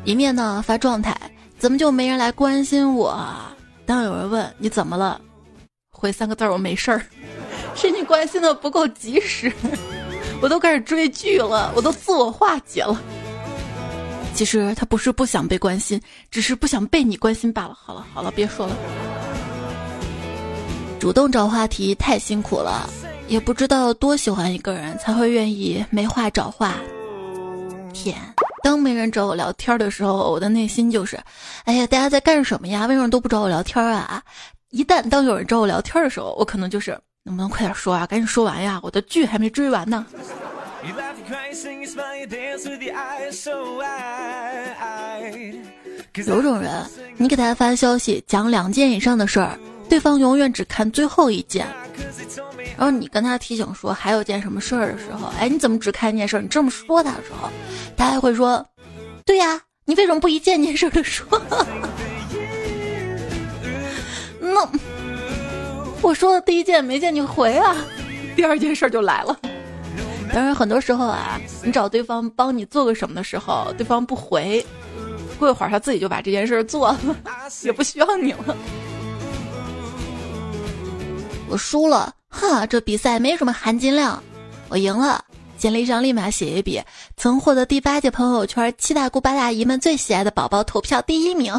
[0.06, 1.16] 一面呢发状态，
[1.58, 3.20] 怎么就没人来关心我？
[3.86, 5.20] 当有人问你怎么了，
[5.92, 7.02] 回三个字：我没事儿。
[7.76, 9.52] 是你关心的不够及时，
[10.42, 12.98] 我都开始追剧了，我都自我化解了。
[14.36, 17.74] 其实他不是不想被关心，只是不想被你关心罢了。
[17.74, 18.76] 好了好了，别说了。
[21.00, 22.90] 主动找话题太辛苦了，
[23.30, 26.76] 也不知道多喜欢一个人才会愿意没话找话。
[27.94, 28.18] 天，
[28.62, 31.18] 当没人找我聊天的时候，我的内心就是，
[31.64, 32.86] 哎呀，大家在干什么呀？
[32.88, 34.22] 为什么都不找我聊天啊？
[34.72, 38.06] 一旦当有人找我聊天的时候，我可能就是，能不能快点说啊？
[38.06, 40.06] 赶紧说完呀，我的剧还没追完呢。
[46.26, 46.86] 有种人，
[47.18, 49.58] 你给他发消息讲两件以上的事儿。
[49.88, 51.68] 对方永远只看最后一件，
[52.76, 56.42] 然后你跟他提醒说还有件什么事儿的时候，哎，你怎么只看一件事儿？
[56.42, 57.50] 你这么说他的时候，
[57.96, 58.66] 他还会说，
[59.26, 61.26] 对呀，你为什么不一件件事儿的说？
[64.42, 64.68] 那
[66.02, 67.76] 我说的第一件没见你回啊，
[68.36, 69.40] 第二件事儿就来了。
[70.34, 74.66] 当然，很多时候啊，你找对方帮你做个什么的时候，对方不回，
[75.40, 77.00] 过一会儿他自己就把这件事儿做了，
[77.64, 78.56] 也不需要你了。
[81.48, 84.22] 我输了，哈，这比赛没什么含金量。
[84.68, 85.24] 我赢了，
[85.58, 86.82] 简历上立马写一笔，
[87.16, 91.54] 曾获得第八届朋友圈七大姑八大姨们最喜爱的宝宝投票第一名。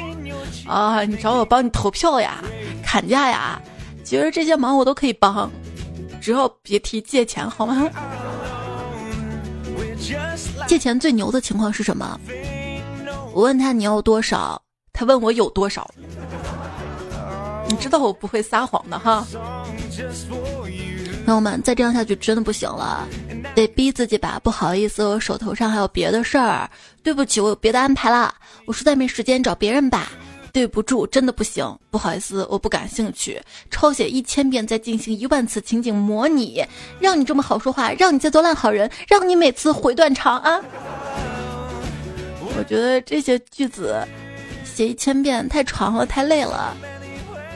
[0.68, 2.44] 啊，你找我帮你投票呀，
[2.84, 3.60] 砍价呀，
[4.04, 5.50] 其实这些忙我都可以帮，
[6.24, 7.86] 只要别提借钱好吗？
[10.66, 12.18] 借钱最牛的情况是什么？
[13.34, 14.58] 我问他你要多少，
[14.90, 15.86] 他问我有多少。
[17.68, 19.26] 你知道我不会撒谎的哈，
[21.26, 23.06] 朋友们，再这样下去真的不行了，
[23.54, 24.40] 得逼自己吧。
[24.42, 26.70] 不好意思，我手头上还有别的事儿，
[27.02, 28.34] 对不起，我有别的安排了，
[28.64, 30.08] 我实在没时间找别人吧。
[30.54, 33.42] 对不住，真的不行，不好意思，我不感兴趣。
[33.72, 36.64] 抄写一千遍，再进行一万次情景模拟，
[37.00, 40.60] 让你这么好说话，让你再做烂好人，让你每次回断肠啊！
[42.56, 44.06] 我觉得这些句子
[44.64, 46.72] 写一千遍太长了，太累了。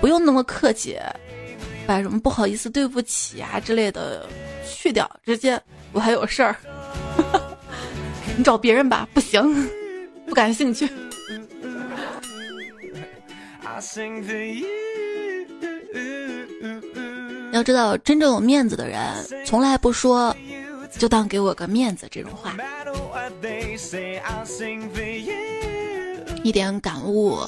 [0.01, 0.99] 不用那么客气，
[1.87, 4.27] 把什么不好意思、对不起啊之类的
[4.69, 5.61] 去掉，直接
[5.93, 6.57] 我还有事儿，
[8.37, 9.71] 你找别人吧，不行，
[10.27, 10.89] 不感兴趣。
[17.53, 19.01] 要知道，真正有面子的人，
[19.45, 20.35] 从来不说
[20.99, 22.57] “就当给我个面子”这种话。
[26.43, 27.39] 一点感悟。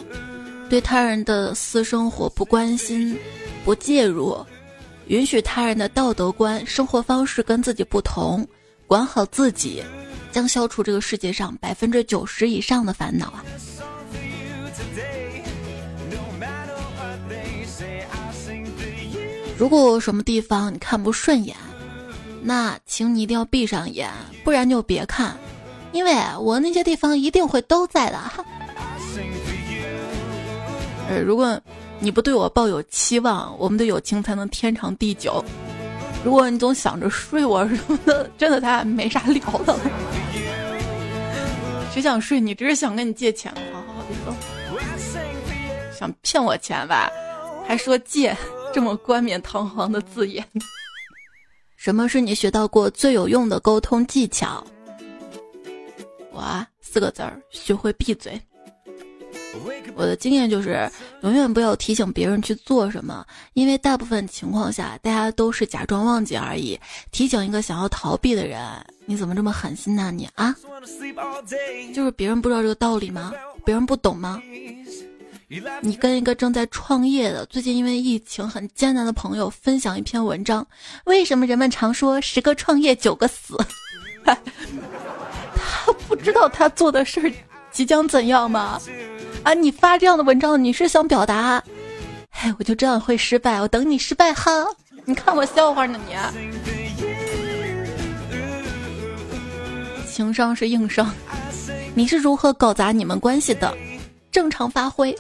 [0.69, 3.19] 对他人的私生活不关心、
[3.65, 4.39] 不介入，
[5.09, 8.47] 允许他人的道德观、生活方式跟自己不同，
[8.87, 9.83] 管好自己，
[10.31, 13.45] 将消除这个世界上百分之九十以上的烦恼啊！
[19.61, 21.55] 如果有什么地方你看不顺眼，
[22.43, 24.11] 那请你一定要闭上眼，
[24.43, 25.37] 不然就别看，
[25.93, 28.17] 因为我那些地方一定会都在的。
[31.11, 31.61] 呃如果
[31.99, 35.45] 你不对我抱有期望，我们的友情才能天长地久。
[36.25, 39.81] 如果你总想着睡我什么的，真的他没啥聊的了。
[41.93, 42.55] 谁想睡你？
[42.55, 43.53] 只是想跟你借钱。
[43.75, 44.35] 好好好，别说。
[45.99, 47.11] 想骗我钱吧？
[47.69, 48.35] 还说借，
[48.73, 50.45] 这么冠冕堂皇的字眼。
[51.77, 54.65] 什么是你学到过最有用的沟通技巧？
[56.33, 58.41] 我啊，四个字儿：学会闭嘴。
[59.97, 60.89] 我的经验就是，
[61.23, 66.79] 永远不要提醒别人去做什么，因为大部分情况下，大家都是假装忘记而已。
[67.11, 68.61] 提醒一个想要逃避的人，
[69.07, 70.13] 你怎么这么狠心呢？
[70.13, 70.55] 你啊，
[71.93, 73.33] 就是别人不知道这个道理吗？
[73.65, 74.41] 别人不懂吗？
[75.81, 80.65] 你跟一个正在创业的、最近因为疫情很艰难的朋友分享一篇文章，
[81.07, 83.57] 为什么人们常说十个创业九个死？
[84.25, 87.33] 他不知道他做的事儿
[87.73, 88.81] 即将怎样吗？
[89.43, 89.53] 啊！
[89.53, 91.61] 你发这样的文章，你是想表达？
[92.31, 94.65] 哎，我就这样会失败，我等你失败哈！
[95.05, 96.15] 你看我笑话呢你。
[100.09, 101.13] 情商是硬伤，
[101.95, 103.77] 你是如何搞砸你们关系的？
[104.31, 105.17] 正常发挥。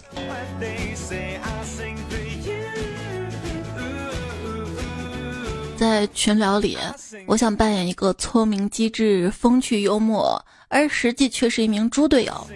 [5.77, 6.77] 在群聊里，
[7.25, 12.47] 我想扮演一个聪明机智、风趣幽默，而实际却是一名猪队友。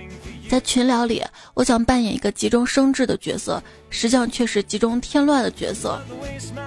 [0.47, 1.25] 在群聊里，
[1.55, 5.99] 我想扮演一个急中生智的角色，实际上却是急中添乱的角色，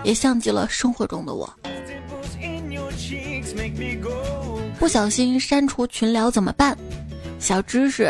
[0.04, 1.48] 也像极了生活中的我。
[4.80, 6.76] 不小心删除群聊怎么办？
[7.40, 8.10] 小知识，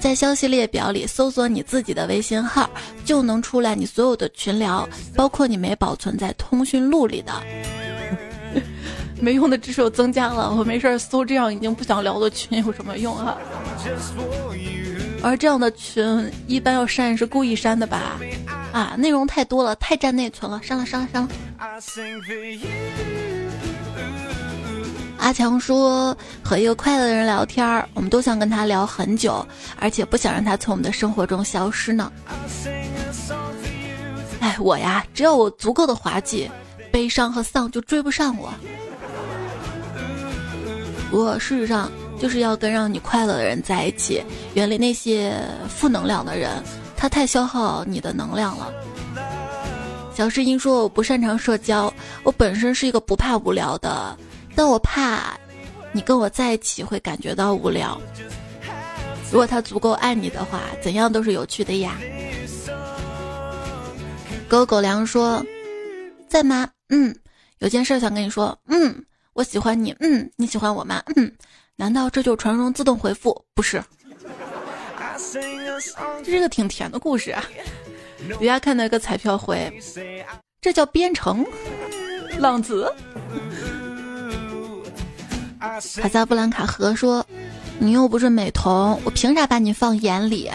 [0.00, 2.70] 在消息列表里搜索你自己的微信号，
[3.04, 7.32] 就能出来你所有的群聊，包括你没保存在通讯录里的。
[9.20, 13.36] 没用的知识又增加了，我没事搜这样已经不想聊的群有什么用啊？
[15.20, 18.20] 而这样的群一般要删是故意删的吧？
[18.72, 21.28] 啊，内容太多了，太占内存了，删了删了删了。
[25.18, 29.46] 阿强说和一个快乐的人聊天儿，我们都想跟他聊很久，
[29.78, 32.10] 而且不想让他从我们的生活中消失呢。
[34.40, 36.48] 哎，我呀，只要我足够的滑稽，
[36.90, 38.52] 悲伤和丧就追不上我。
[41.10, 41.90] 我事实上
[42.20, 44.22] 就是要跟让你快乐的人在一起，
[44.54, 45.34] 远离那些
[45.68, 46.50] 负能量的人，
[46.96, 48.72] 他太消耗你的能量了。
[50.14, 51.92] 小诗音说我不擅长社交，
[52.22, 54.16] 我本身是一个不怕无聊的。
[54.58, 55.38] 但我怕，
[55.92, 57.96] 你跟我在一起会感觉到无聊。
[59.30, 61.96] 如果他足够爱你的话，怎样都是有趣的呀。
[64.48, 65.46] 狗狗粮说
[66.28, 66.68] ：“在吗？
[66.88, 67.14] 嗯，
[67.60, 68.58] 有件事想跟你说。
[68.66, 69.00] 嗯，
[69.32, 69.94] 我喜欢你。
[70.00, 71.00] 嗯，你喜欢我吗？
[71.14, 71.32] 嗯，
[71.76, 73.40] 难道这就传说中自动回复？
[73.54, 73.80] 不是，
[76.24, 77.44] 这是个挺甜的故事啊。
[78.26, 79.72] 人家看到一个彩票回，
[80.60, 81.46] 这叫编程，
[82.40, 82.92] 浪子。”
[85.58, 87.26] 卡萨布兰卡河说
[87.78, 90.50] ：“你又不是美瞳，我凭啥把你放眼里？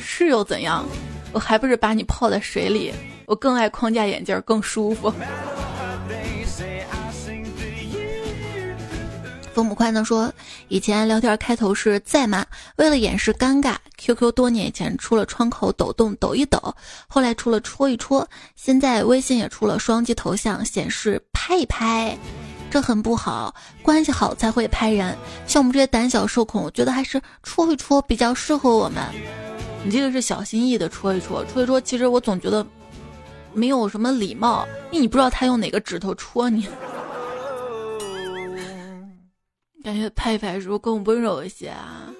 [0.00, 0.86] 是又怎样？
[1.32, 2.94] 我还不是把你泡在水里？
[3.26, 5.12] 我更爱框架眼镜，更舒服。
[9.52, 10.32] ”风母快呢说，
[10.68, 12.44] 以前聊天开头是在吗？
[12.76, 16.74] 为了掩饰尴尬，QQ 多年以前出了窗口抖动抖一抖，
[17.06, 22.18] 后来出了戳一戳，现在微信也出了双击头像显示拍一拍，
[22.68, 23.54] 这很不好。
[23.80, 29.04] 关系好才会拍人，像我们这些胆小受恐，我觉得还是戳一戳比较适合我们。
[29.84, 32.66] 你这个是小心翼翼的戳一戳，戳一戳，其实我总觉得
[33.54, 36.68] 没有什么礼貌，因为你不知道他用哪个指头戳你。
[39.86, 42.12] 感觉拍一拍是不是更温柔一些啊？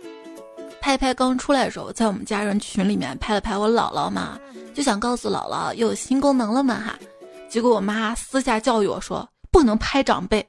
[0.80, 4.38] 拍一拍刚出来的时候，在我们家人群里面拍了拍我姥姥嘛，
[4.72, 6.96] 就想告诉姥姥有新功能了嘛哈。
[7.48, 10.48] 结果我妈私下教育我说不能拍长辈。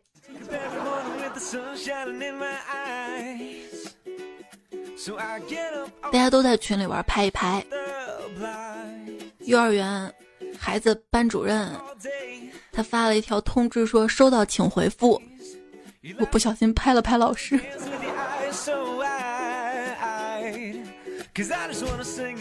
[6.03, 7.65] 大家都在群里玩拍一拍。
[9.39, 10.13] 幼儿园
[10.55, 11.67] 孩子班主任
[12.71, 15.19] 他发了一条通知说收到请回复。
[16.19, 17.59] 我不小心拍了拍老师，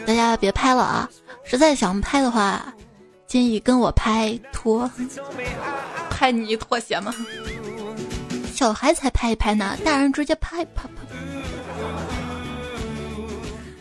[0.06, 1.08] 大家别拍了啊！
[1.44, 2.72] 实在想拍的话，
[3.26, 4.90] 建议跟我拍拖，
[6.10, 7.14] 拍你拖鞋吗？
[8.52, 10.90] 小孩才拍一拍呢，大人直接拍拍拍。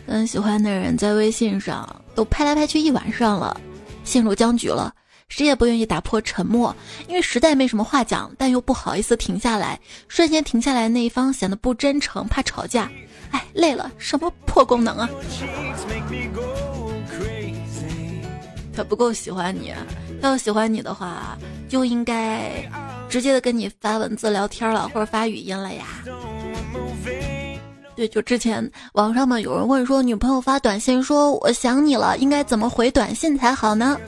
[0.06, 3.58] 跟喜欢的人在微信上都拍来拍去一晚上了，
[4.04, 4.92] 陷入僵局了。
[5.28, 6.74] 谁也不愿意打破沉默，
[7.08, 9.78] 因为实在没什么话讲，但又不好意思停下来。
[10.08, 12.90] 瞬间停下来那一方显得不真诚，怕吵架。
[13.32, 15.08] 哎，累了，什么破功能啊！
[18.74, 19.74] 他不够喜欢你，
[20.22, 21.36] 要喜欢你的话，
[21.68, 22.52] 就应该
[23.08, 25.84] 直接的跟你发文字聊天了，或者发语音了呀。
[27.96, 33.98] 对，就之前网上嘛，有人问说，女朋友发短信说我想你了，应该怎么回短信才好呢？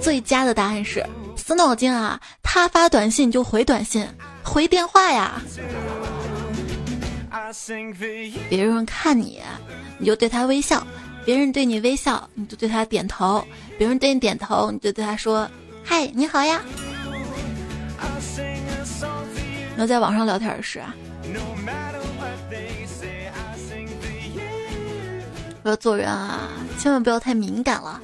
[0.00, 1.04] 最佳的答案是
[1.36, 2.20] 死脑筋啊！
[2.42, 4.06] 他发短信就回短信，
[4.42, 5.40] 回电话呀。
[8.48, 9.40] 别人看你，
[9.98, 10.82] 你就对他微笑；
[11.24, 13.42] 别人对你微笑，你就对他点头；
[13.78, 15.48] 别人对你点头，你就对他说
[15.84, 16.60] ：“嗨，你好呀。”
[19.76, 20.94] 然后在网上聊天时啊。
[25.64, 26.48] 说做人啊，
[26.78, 28.00] 千万不要太敏感了，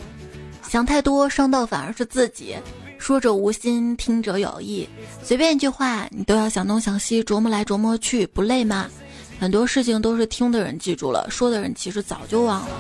[0.75, 2.57] 想太多伤到反而是自己。
[2.99, 4.89] 说者无心，听者有意，
[5.23, 8.91] 随便一句话你都要想东想西，琢磨来琢磨去，不累吗？
[9.39, 12.77] 很多事情都是听的人记住了，说的人其实早就忘了。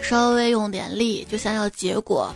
[0.00, 2.32] 稍微用点力就想要结果，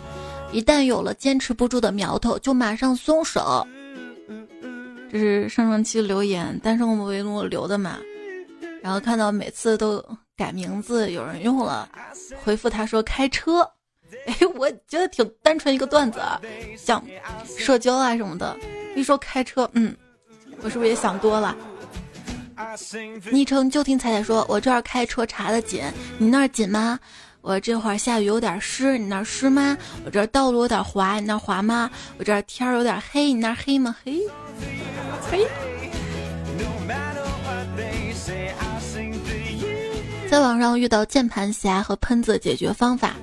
[0.50, 3.64] 一旦有了坚持不住的苗头，就马上松手。
[5.12, 7.98] 这是上上期留言，单身狗为我留的嘛，
[8.82, 10.04] 然后看到每次都
[10.36, 11.88] 改名字，有人用了，
[12.42, 13.60] 回复他说开车，
[14.26, 16.20] 哎，我觉得挺单纯一个段子，
[16.84, 17.02] 讲
[17.46, 18.56] 社交啊什么的，
[18.96, 19.94] 一说开车，嗯，
[20.62, 21.56] 我是不是也想多了？
[23.30, 25.82] 昵称就听彩彩说，我这儿开车查的紧，
[26.18, 26.98] 你那儿紧吗？
[27.40, 29.76] 我这会儿下雨有点湿，你那儿湿吗？
[30.04, 31.90] 我这儿道路有点滑，你那儿滑吗？
[32.18, 33.96] 我这儿天儿有点黑，你那儿黑吗？
[34.04, 34.20] 黑。
[40.32, 43.16] 在网上遇到键盘侠和喷子解决方法，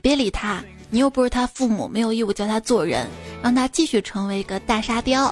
[0.00, 3.06] 别理他，你又不是他父母，没有义务教他做人，
[3.42, 5.30] 让他继续成为一个大沙雕。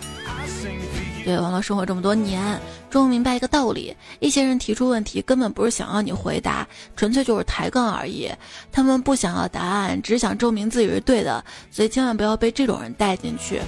[1.25, 2.61] 对，网络生活这么多年，
[2.91, 8.31] 终于明白一个道理：一些人提出问题，根本不是想要你回答，纯粹就是抬杠而已。
[8.71, 13.59] 他们不想要答案，只想证明自己是对的，所以千万不要被这种人带进去。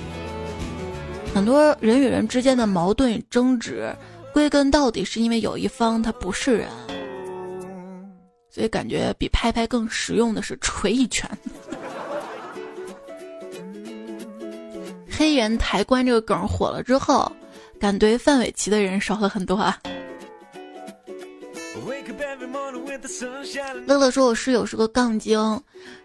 [1.35, 3.91] 很多人与人之间的矛盾与争执，
[4.35, 6.69] 归根到底是因为有一方他不是人。
[8.55, 11.29] 所以感觉比拍拍更实用的是锤一拳。
[15.11, 17.31] 黑人抬棺这个梗火了之后。
[17.81, 19.79] 敢怼范玮琪的人少了很多啊！
[23.85, 25.61] 乐乐说：“我室友是个杠精，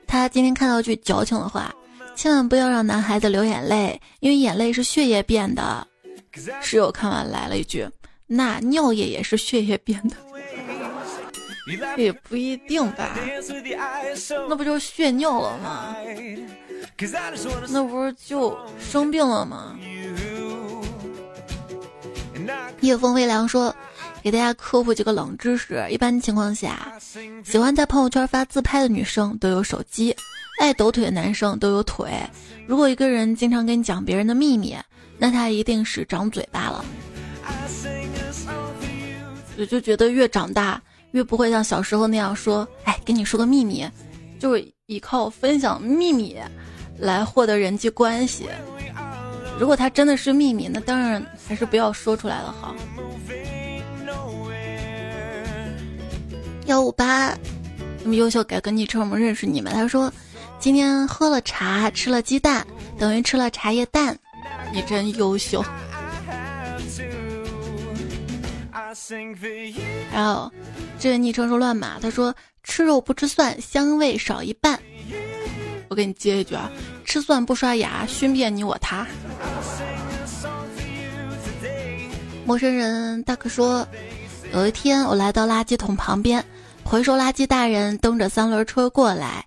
[0.05, 1.73] 他今天看到句矫情的话，
[2.15, 5.87] 千万不要让男孩子流眼泪，因为眼泪是血液变的。”
[6.59, 7.87] 室友看完来了一句
[8.27, 10.17] ：“那尿液也是血液变的？”
[11.97, 13.15] 也不一定吧，
[14.47, 15.95] 那不就血尿了吗？
[17.69, 19.77] 那不是就生病了吗？
[22.81, 23.75] 夜风微凉说
[24.23, 25.85] ：“给大家科普几个冷知识。
[25.89, 26.93] 一般情况下，
[27.43, 30.15] 喜欢在朋友圈发自拍的女生都有手机，
[30.59, 32.09] 爱抖腿的男生都有腿。
[32.65, 34.75] 如果一个人经常跟你讲别人的秘密，
[35.17, 36.85] 那他一定是长嘴巴了。
[39.57, 43.89] 我就觉得越长大越不会像小时候那样说，哎，跟你说个秘密，
[44.39, 46.37] 就是依靠分享秘密
[46.97, 48.47] 来获得人际关系。”
[49.59, 52.73] 如果他真的是秘密，那当然还是不要说出来了好。
[56.67, 57.35] 幺五八，
[58.01, 59.73] 那么优秀，改个昵称，我们认识你们。
[59.73, 60.09] 他说，
[60.59, 62.65] 今天喝了茶，吃了鸡蛋，
[62.97, 64.17] 等于吃了茶叶蛋。
[64.71, 65.61] 你真优秀。
[68.91, 70.51] 还有，
[70.99, 72.33] 这位昵称是乱码，他说
[72.63, 74.79] 吃肉不吃蒜，香味少一半。
[75.89, 76.71] 我给你接一句啊，
[77.05, 79.05] 吃蒜不刷牙，熏遍你我他。
[82.45, 83.87] 陌生人大哥说，
[84.53, 86.43] 有一天我来到垃圾桶旁边，
[86.83, 89.45] 回收垃圾大人蹬着三轮车过来，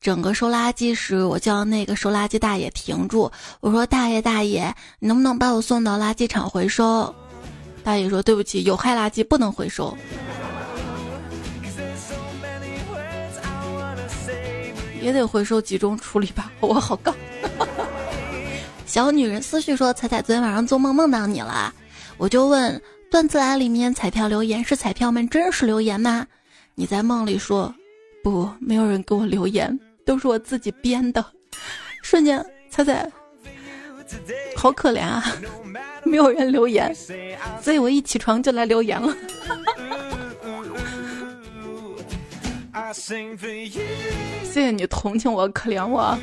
[0.00, 3.30] 整个收垃圾时，我叫那个收垃圾大爷停住，
[3.60, 7.14] 我说大爷大爷，你能不能把我送到垃圾场回收？
[7.88, 9.96] 大爷说对不起，有害垃圾不能回收。
[15.00, 17.16] 也得回收集中处理吧，我好杠。
[18.84, 21.72] 小女人思绪说：“彩彩昨天晚上做梦梦到你了，
[22.18, 22.78] 我就问
[23.10, 26.26] 段子栏里面彩票留言是彩票们真实留言吗？
[26.74, 27.74] 你在梦里说
[28.22, 31.24] 不，没有人给我留言，都是我自己编的。
[32.02, 33.10] 瞬间，彩彩
[34.54, 35.24] 好可怜啊，
[36.04, 36.94] 没有人留言，
[37.62, 39.14] 所以我一起床就来留言了。
[42.92, 43.36] ”谢
[44.52, 46.16] 谢你同情我、可怜我。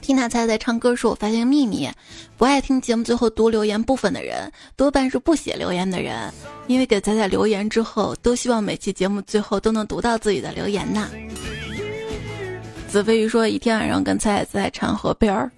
[0.00, 1.90] 听他猜在唱歌时，我发现秘密：
[2.38, 6.32] 不爱听节目最后读留言部分的人，多半是不写留言的人。
[6.66, 11.10] 因为给仔仔留言之后，都希望每期节目最后都能读到自己的留言呢。
[12.88, 15.50] 子飞鱼说：一天晚上跟菜菜在长河边儿，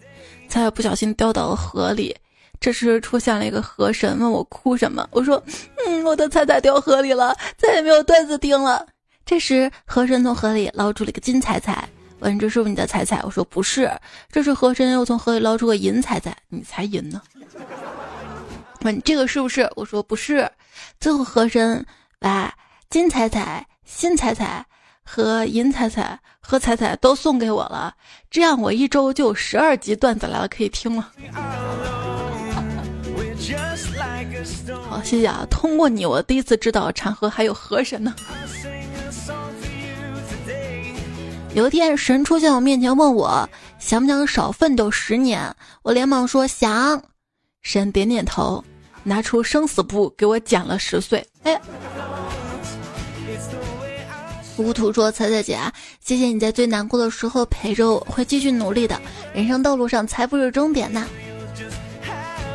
[0.48, 2.16] 彩彩不小心掉到了河里，
[2.60, 5.08] 这时出现了一个河神，问我哭什么？
[5.10, 5.42] 我说：
[5.86, 8.86] 嗯，我的彩彩掉河里了，再也没有段子听了。
[9.24, 11.88] 这时，河神从河里捞出了一个金彩彩，
[12.18, 13.90] 问：“这是不是你的彩彩？”我说：“不是。”
[14.30, 17.22] 这时，河神又从河里捞出个银彩彩，你才银呢。
[18.82, 20.46] 问：“这个是不是？”我说：“不是。”
[21.00, 21.84] 最后，河神
[22.18, 22.52] 把
[22.90, 24.64] 金彩彩、新彩彩
[25.02, 27.94] 和银彩彩和彩彩都送给我了，
[28.30, 31.10] 这样我一周就有十二集段子来了，可以听了。
[34.88, 35.46] 好，谢谢啊！
[35.50, 38.14] 通过你，我第一次知道长河还有河神呢。
[41.54, 45.54] 有一天，神出现我面前，问我想不想少奋斗十年。
[45.82, 47.02] 我连忙说想。
[47.62, 48.64] 神点点头，
[49.02, 51.26] 拿出生死簿给我减了十岁。
[51.42, 51.60] 哎，
[54.56, 55.58] 无图说：“彩彩姐，
[56.00, 59.00] 谢谢你在最难过的时候陪着我，会继续努力的。
[59.34, 61.06] 人生道路上，财富是终点呐。”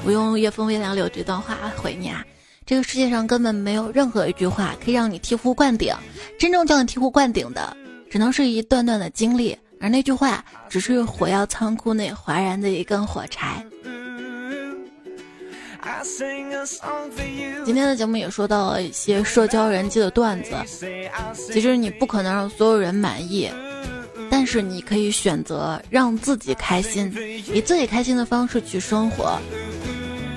[0.05, 2.23] 我用夜风微凉柳这段话回你啊！
[2.63, 5.93] 这个世界上根本没有任何一句话可以让你醍醐灌顶，
[6.37, 7.75] 真正叫你醍醐灌顶的。
[8.09, 13.65] 只能是一段段的经历，而那句话只是火药仓库内哗然的一根火柴。
[17.65, 20.55] 今天的节目也说到了一些社交人际的段子，
[21.51, 23.49] 其实你不可能让所有人满意，
[24.29, 27.13] 但是你可以选择让自己开心，
[27.53, 29.39] 以自己开心的方式去生活。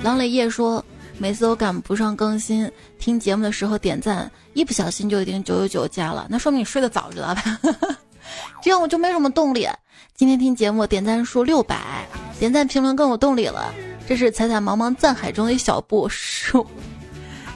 [0.03, 0.83] 狼磊叶说。
[1.21, 7.59] 每次都赶不上更新，听节目的时候点赞，一不小心就已经九九九加了，那说明你睡得早，知道吧？
[8.63, 9.67] 这样我就没什么动力。
[10.15, 12.07] 今天听节目点赞数六百，
[12.39, 13.73] 点赞评论更有动力了。
[14.07, 16.53] 这是彩彩茫茫赞海中的一小步，是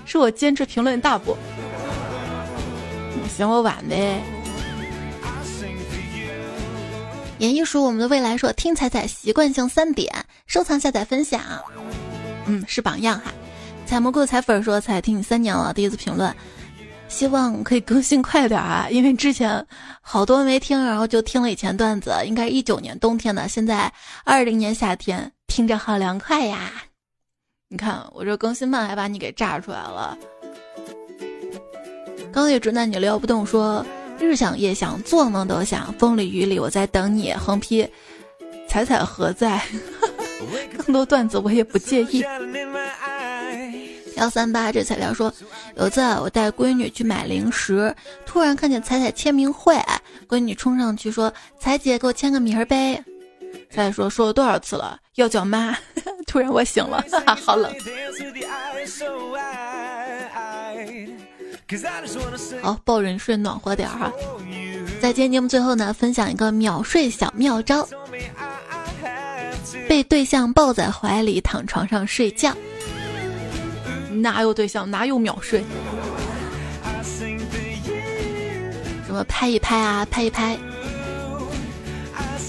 [0.05, 1.37] 是我坚持评论大步。
[3.33, 4.21] 嫌我晚呗。
[7.37, 10.13] 演艺署我们的未来说听彩彩习惯性三点：
[10.47, 11.39] 收藏、下载、分享。
[12.45, 13.31] 嗯，是榜样哈。
[13.85, 16.33] 采蘑菇采粉说彩听你三年了，第一次评论，
[17.07, 19.65] 希望可以更新快点啊，因为之前
[20.01, 23.91] 好多没听，然后就听了以前段子，应该一九年冬天的，现在
[24.23, 26.71] 二零年夏天，听着好凉快呀。
[27.69, 30.17] 你看我这更新慢，还把你给炸出来了。
[32.31, 33.85] 刚也直男你撩不动说。
[34.19, 37.33] 日想夜想，做梦都想，风里雨里我在等你。
[37.33, 37.85] 横批：
[38.69, 39.61] 彩彩何在？
[40.77, 42.23] 更多段子我也不介意。
[44.17, 45.34] 幺三八这材料说，
[45.75, 47.93] 有次我带闺女去买零食，
[48.25, 49.75] 突然看见彩彩签名会，
[50.27, 53.03] 闺女冲上去说：“彩姐，给我签个名呗。”
[53.71, 55.75] 彩彩说：“说了多少次了，要叫妈。
[56.27, 57.03] ”突然我醒了，
[57.43, 57.73] 好冷。
[62.61, 64.11] 好，抱人睡暖和点哈。
[65.01, 67.88] 在今天节目最后呢，分享一个秒睡小妙招：
[69.88, 72.53] 被对象抱在怀里，躺床上睡觉。
[74.11, 75.63] 哪有对象，哪有秒睡？
[79.05, 80.57] 什么拍一拍啊，拍一拍。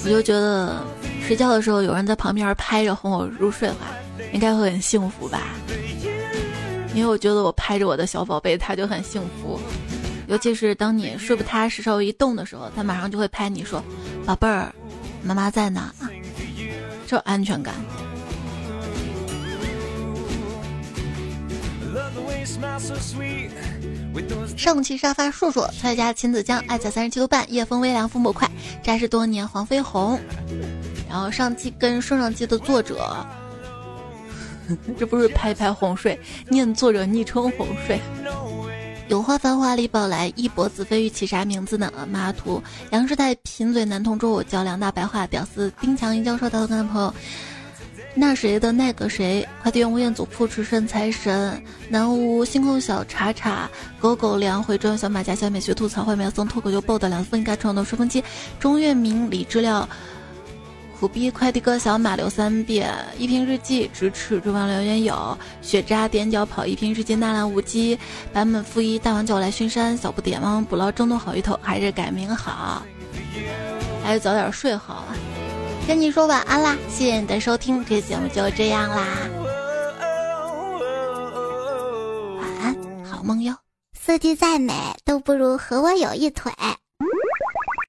[0.05, 0.85] 我就觉得
[1.27, 3.81] 睡觉的时候有人在旁边拍着哄我入睡的话，
[4.33, 5.41] 应该会很幸福吧。
[6.95, 9.59] 因为我觉得我拍着我的小宝贝，他就很幸福。
[10.27, 13.83] 尤其是当你睡不踏实、稍微一动的时候，他马上就会拍你说
[14.25, 14.75] ：“宝贝儿，
[15.22, 15.93] 妈妈在呢。”
[17.07, 17.74] 这安全感。
[24.57, 28.48] 上期沙发硕硕，蔡家秦子江，爱在三十七度半，夜风微凉，风不快，
[28.82, 30.18] 扎实多年黄飞鸿。
[31.09, 33.26] 然后上期跟上上期的作者。
[34.98, 38.00] 这不是拍拍哄睡，念作者昵称哄睡。
[39.09, 41.92] 有花繁华李宝来，一博子飞玉起啥名字呢？
[42.11, 47.12] 马图杨世泰贫嘴男同桌，我叫梁大白话屌丝丁强一教授，他的男朋友。
[48.16, 49.46] 那谁的那个谁？
[49.62, 53.68] 快递员吴彦祖扑哧身财神南无星空小茶茶
[54.00, 58.22] 狗狗粮回转小马甲小美学吐槽坏苗送脱口秀爆的两次应该创作吹风机
[58.59, 59.88] 钟月明李知了。
[61.05, 67.98] 苦逼快递哥小马流三遍，一瓶日记直尺中王留言有雪渣踮脚跑一瓶日记纳兰无羁
[68.32, 72.82] 版本负一大王叫我来巡山小不点汪汪捕捞争夺好鱼头还是改名好，
[74.02, 75.05] 还是早点睡好！
[75.86, 79.05] 跟你说晚安啦，谢谢你的收听，这节目就这样啦，
[82.40, 82.74] 晚安，
[83.05, 83.55] 好梦哟。
[83.92, 84.72] 四季再美
[85.05, 86.50] 都不如和我有一腿。